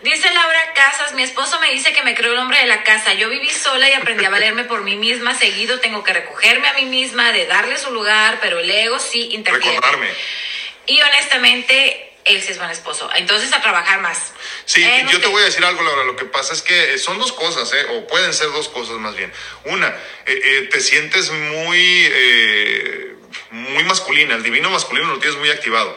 [0.02, 3.14] Dice Laura Casas, mi esposo me dice que me creo el hombre de la casa.
[3.14, 5.32] Yo viví sola y aprendí a valerme por mí misma.
[5.32, 9.28] Seguido tengo que recogerme a mí misma, de darle su lugar, pero el ego sí
[9.30, 9.76] interfiere.
[9.76, 10.08] Recordarme.
[10.88, 13.08] Y honestamente, él sí es buen esposo.
[13.14, 14.32] Entonces a trabajar más.
[14.64, 16.02] Sí, Eh, no yo te voy a decir algo, Laura.
[16.02, 17.86] Lo que pasa es que son dos cosas, ¿eh?
[17.90, 19.32] o pueden ser dos cosas más bien.
[19.66, 19.86] Una,
[20.26, 23.14] eh, eh, te sientes muy, eh,
[23.52, 25.96] muy masculina, el divino masculino lo tienes muy activado.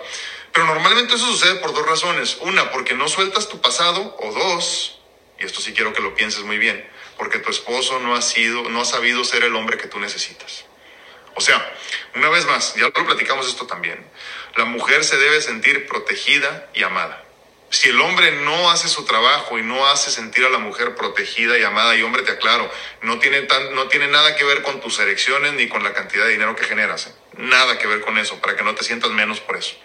[0.54, 2.38] Pero normalmente eso sucede por dos razones.
[2.42, 5.00] Una, porque no sueltas tu pasado, o dos,
[5.40, 6.88] y esto sí quiero que lo pienses muy bien,
[7.18, 10.66] porque tu esposo no ha sido, no ha sabido ser el hombre que tú necesitas.
[11.36, 11.74] O sea,
[12.16, 14.06] una vez más, ya lo platicamos esto también,
[14.56, 17.24] la mujer se debe sentir protegida y amada.
[17.72, 21.58] Si el hombre no hace su trabajo y no hace sentir a la mujer protegida
[21.58, 24.80] y amada, y hombre, te aclaro, no tiene, tan, no tiene nada que ver con
[24.80, 27.08] tus erecciones ni con la cantidad de dinero que generas.
[27.08, 27.16] ¿eh?
[27.38, 29.76] Nada que ver con eso, para que no te sientas menos por eso.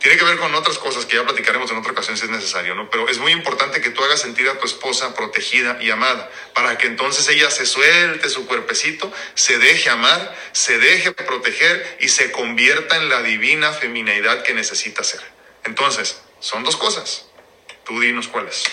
[0.00, 2.74] Tiene que ver con otras cosas que ya platicaremos en otra ocasión si es necesario,
[2.74, 2.88] ¿no?
[2.88, 6.78] Pero es muy importante que tú hagas sentir a tu esposa protegida y amada, para
[6.78, 12.32] que entonces ella se suelte su cuerpecito, se deje amar, se deje proteger y se
[12.32, 15.20] convierta en la divina feminidad que necesita ser.
[15.64, 17.26] Entonces, son dos cosas.
[17.84, 18.64] Tú dinos cuáles.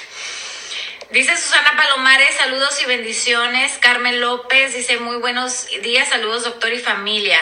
[1.11, 3.77] Dice Susana Palomares, saludos y bendiciones.
[3.79, 7.39] Carmen López dice, muy buenos días, saludos doctor y familia.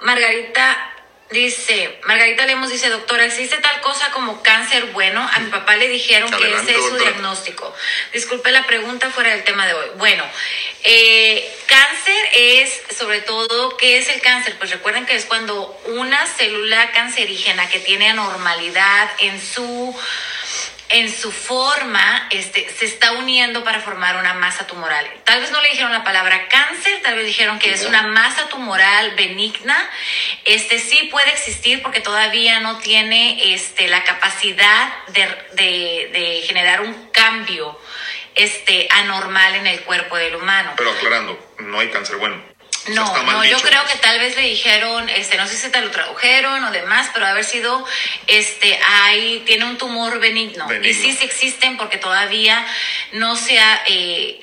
[0.00, 0.95] Margarita
[1.30, 5.28] dice, Margarita Lemos dice, doctora, ¿existe tal cosa como cáncer bueno?
[5.32, 7.74] A mi papá le dijeron Adelante, que ese es su diagnóstico.
[8.12, 9.86] Disculpe la pregunta fuera del tema de hoy.
[9.96, 10.24] Bueno,
[10.84, 14.56] eh, cáncer es sobre todo, ¿qué es el cáncer?
[14.58, 19.94] Pues recuerden que es cuando una célula cancerígena que tiene anormalidad en su
[20.88, 25.04] en su forma este, se está uniendo para formar una masa tumoral.
[25.24, 28.48] Tal vez no le dijeron la palabra cáncer, tal vez dijeron que es una masa
[28.48, 29.76] tumoral benigna.
[30.44, 36.80] Este sí puede existir porque todavía no tiene este, la capacidad de, de- de generar
[36.82, 37.78] un cambio
[38.36, 40.72] este, anormal en el cuerpo del humano.
[40.76, 42.40] Pero aclarando, no hay cáncer bueno.
[42.88, 45.68] O sea, No, no, yo creo que tal vez le dijeron, este, no sé si
[45.70, 47.84] te lo tradujeron o demás, pero haber sido,
[48.26, 50.66] este, hay, tiene un tumor benigno.
[50.66, 50.88] Benigno.
[50.88, 52.64] Y sí, sí existen porque todavía
[53.12, 54.40] no se ha, eh,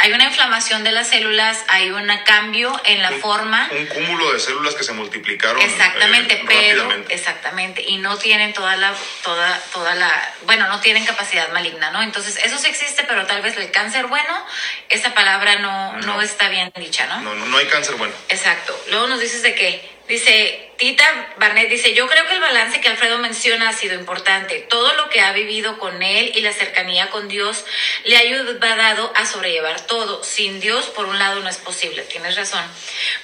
[0.00, 3.68] hay una inflamación de las células, hay un cambio en la Un- forma.
[3.70, 5.60] Un cúmulo de células que se multiplicaron.
[5.60, 7.14] Exactamente, eh, pero rápidamente.
[7.14, 12.02] exactamente y no tienen toda la toda toda la bueno no tienen capacidad maligna, ¿no?
[12.02, 14.46] Entonces eso sí existe, pero tal vez el cáncer bueno
[14.88, 16.22] esa palabra no no, No.
[16.22, 17.20] está bien dicha, ¿no?
[17.20, 18.14] No, no, no hay cáncer bueno.
[18.28, 18.78] Exacto.
[18.90, 19.92] Luego nos dices de qué.
[20.08, 24.58] Dice, Tita Barnett dice, yo creo que el balance que Alfredo menciona ha sido importante.
[24.68, 27.64] Todo lo que ha vivido con él y la cercanía con Dios
[28.04, 30.24] le ha ayudado a sobrellevar todo.
[30.24, 32.02] Sin Dios, por un lado, no es posible.
[32.02, 32.64] Tienes razón.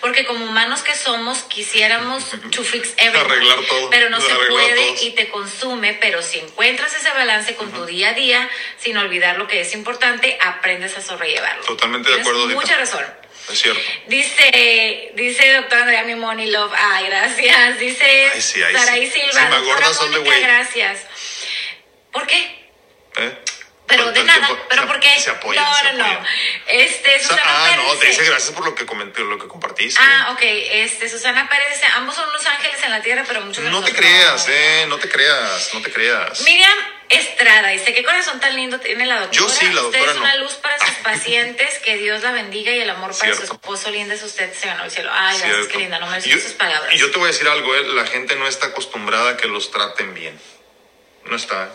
[0.00, 3.26] Porque como humanos que somos, quisiéramos to fix everything.
[3.26, 5.94] Arreglar todo, Pero no se puede y te consume.
[5.94, 8.48] Pero si encuentras ese balance con tu día a día,
[8.78, 11.64] sin olvidar lo que es importante, aprendes a sobrellevarlo.
[11.64, 12.54] Totalmente de acuerdo, Tita.
[12.54, 13.04] Mucha razón.
[13.50, 13.80] Es cierto.
[14.06, 16.72] Dice, dice doctora Andrea mi money love.
[16.76, 17.78] Ay, gracias.
[17.78, 19.20] Dice Ay, sí, ay, Saraí sí.
[19.20, 19.32] Silva.
[19.32, 20.40] Si me agordas, sol de güey.
[20.42, 21.00] gracias.
[22.12, 22.70] ¿Por qué?
[23.16, 23.38] ¿Eh?
[23.86, 24.48] Pero de nada.
[24.68, 25.18] ¿Pero por qué?
[25.18, 26.20] Se apoyan, no, se no, no.
[26.66, 27.86] Este, Susana ah, Pérez.
[27.86, 29.98] no, te dice gracias por lo que comenté, lo que compartiste.
[30.02, 30.40] Ah, ok.
[30.42, 33.82] Este, Susana Pérez dice, ambos son unos ángeles en la tierra, pero muchos de no
[33.82, 34.52] te creas, no".
[34.52, 36.42] eh, no te creas, no te creas.
[36.42, 36.78] Miriam
[37.08, 39.40] Estrada dice, ¿qué corazón tan lindo tiene la doctora?
[39.40, 42.70] Yo sí, la Usted doctora es una luz para sus pacientes, que Dios la bendiga
[42.72, 45.10] y el amor para su esposo lindo es usted, se ganó el cielo.
[45.12, 46.94] Ay, gracias, qué linda, no me yo- sus palabras.
[46.94, 49.48] Y yo te voy a decir algo, eh, la gente no está acostumbrada a que
[49.48, 50.38] los traten bien.
[51.24, 51.70] No está.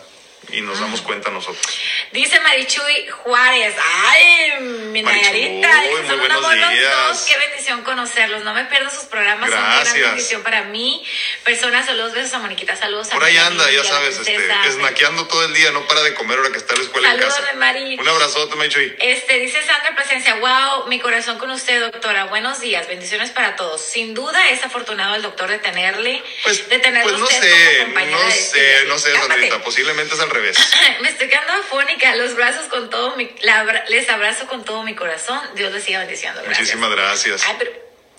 [0.52, 1.64] Y nos damos cuenta nosotros.
[2.12, 7.82] Dice Marichuy Juárez, ay, mi Nayarita, son muy un buenos amor los dos, qué bendición
[7.82, 9.94] conocerlos, no me pierdo sus programas, son una Gracias.
[9.94, 11.04] gran bendición para mí,
[11.44, 14.36] personas, saludos, besos a Moniquita, saludos a Por ahí María anda, ya sabes, este,
[14.68, 17.14] esnaqueando todo el día, no para de comer ahora que está en la escuela en
[17.16, 17.52] Saludos casa.
[17.52, 17.98] de Mari.
[17.98, 18.94] Un abrazote, Marichuy.
[19.00, 22.24] Este, dice Sandra Presencia, wow, mi corazón con usted, doctora.
[22.26, 23.80] Buenos días, bendiciones para todos.
[23.80, 27.76] Sin duda es afortunado el doctor de tenerle, Pues, de tenerlo pues no usted sé,
[27.78, 29.14] como compañera no sé, no sé.
[29.16, 30.58] Sandrita, posiblemente es al revés.
[31.00, 34.94] Me estoy quedando afónica, los brazos con todo mi, la les abrazo con todo mi
[34.94, 35.40] corazón.
[35.54, 36.40] Dios les siga bendiciendo.
[36.42, 36.60] Gracias.
[36.60, 37.42] Muchísimas gracias.
[37.46, 37.72] Ay, pero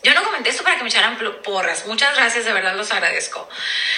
[0.05, 1.87] yo no comenté esto para que me echaran porras.
[1.87, 3.49] Muchas gracias, de verdad los agradezco.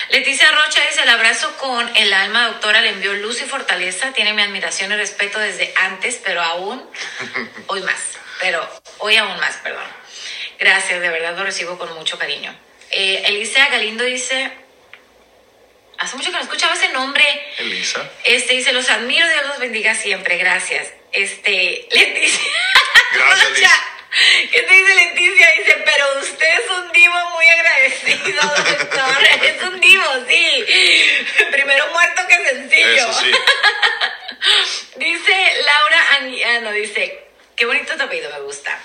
[0.09, 4.13] Leticia Rocha dice, el abrazo con el alma, doctora, le envió luz y fortaleza.
[4.13, 6.89] Tiene mi admiración y respeto desde antes, pero aún,
[7.67, 7.99] hoy más.
[8.39, 8.65] Pero
[8.99, 9.83] hoy aún más, perdón.
[10.57, 12.57] Gracias, de verdad lo recibo con mucho cariño.
[12.89, 14.49] Eh, Elisa Galindo dice,
[15.97, 17.23] hace mucho que no escuchaba ese nombre.
[17.57, 18.09] Elisa.
[18.23, 20.87] Este dice, los admiro, Dios los bendiga siempre, gracias.
[21.11, 22.51] Este, Leticia.
[23.13, 23.69] Gracias, Liz.
[24.51, 25.51] ¿Qué te dice Leticia?
[25.57, 28.41] Dice, pero usted es un divo muy agradecido,
[28.77, 29.23] doctor.
[29.43, 30.65] es un divo, sí.
[31.51, 33.09] Primero muerto que sencillo.
[33.09, 33.31] Eso sí.
[34.95, 37.25] Dice Laura Anguiano, dice,
[37.55, 38.79] qué bonito tu apellido, me gusta.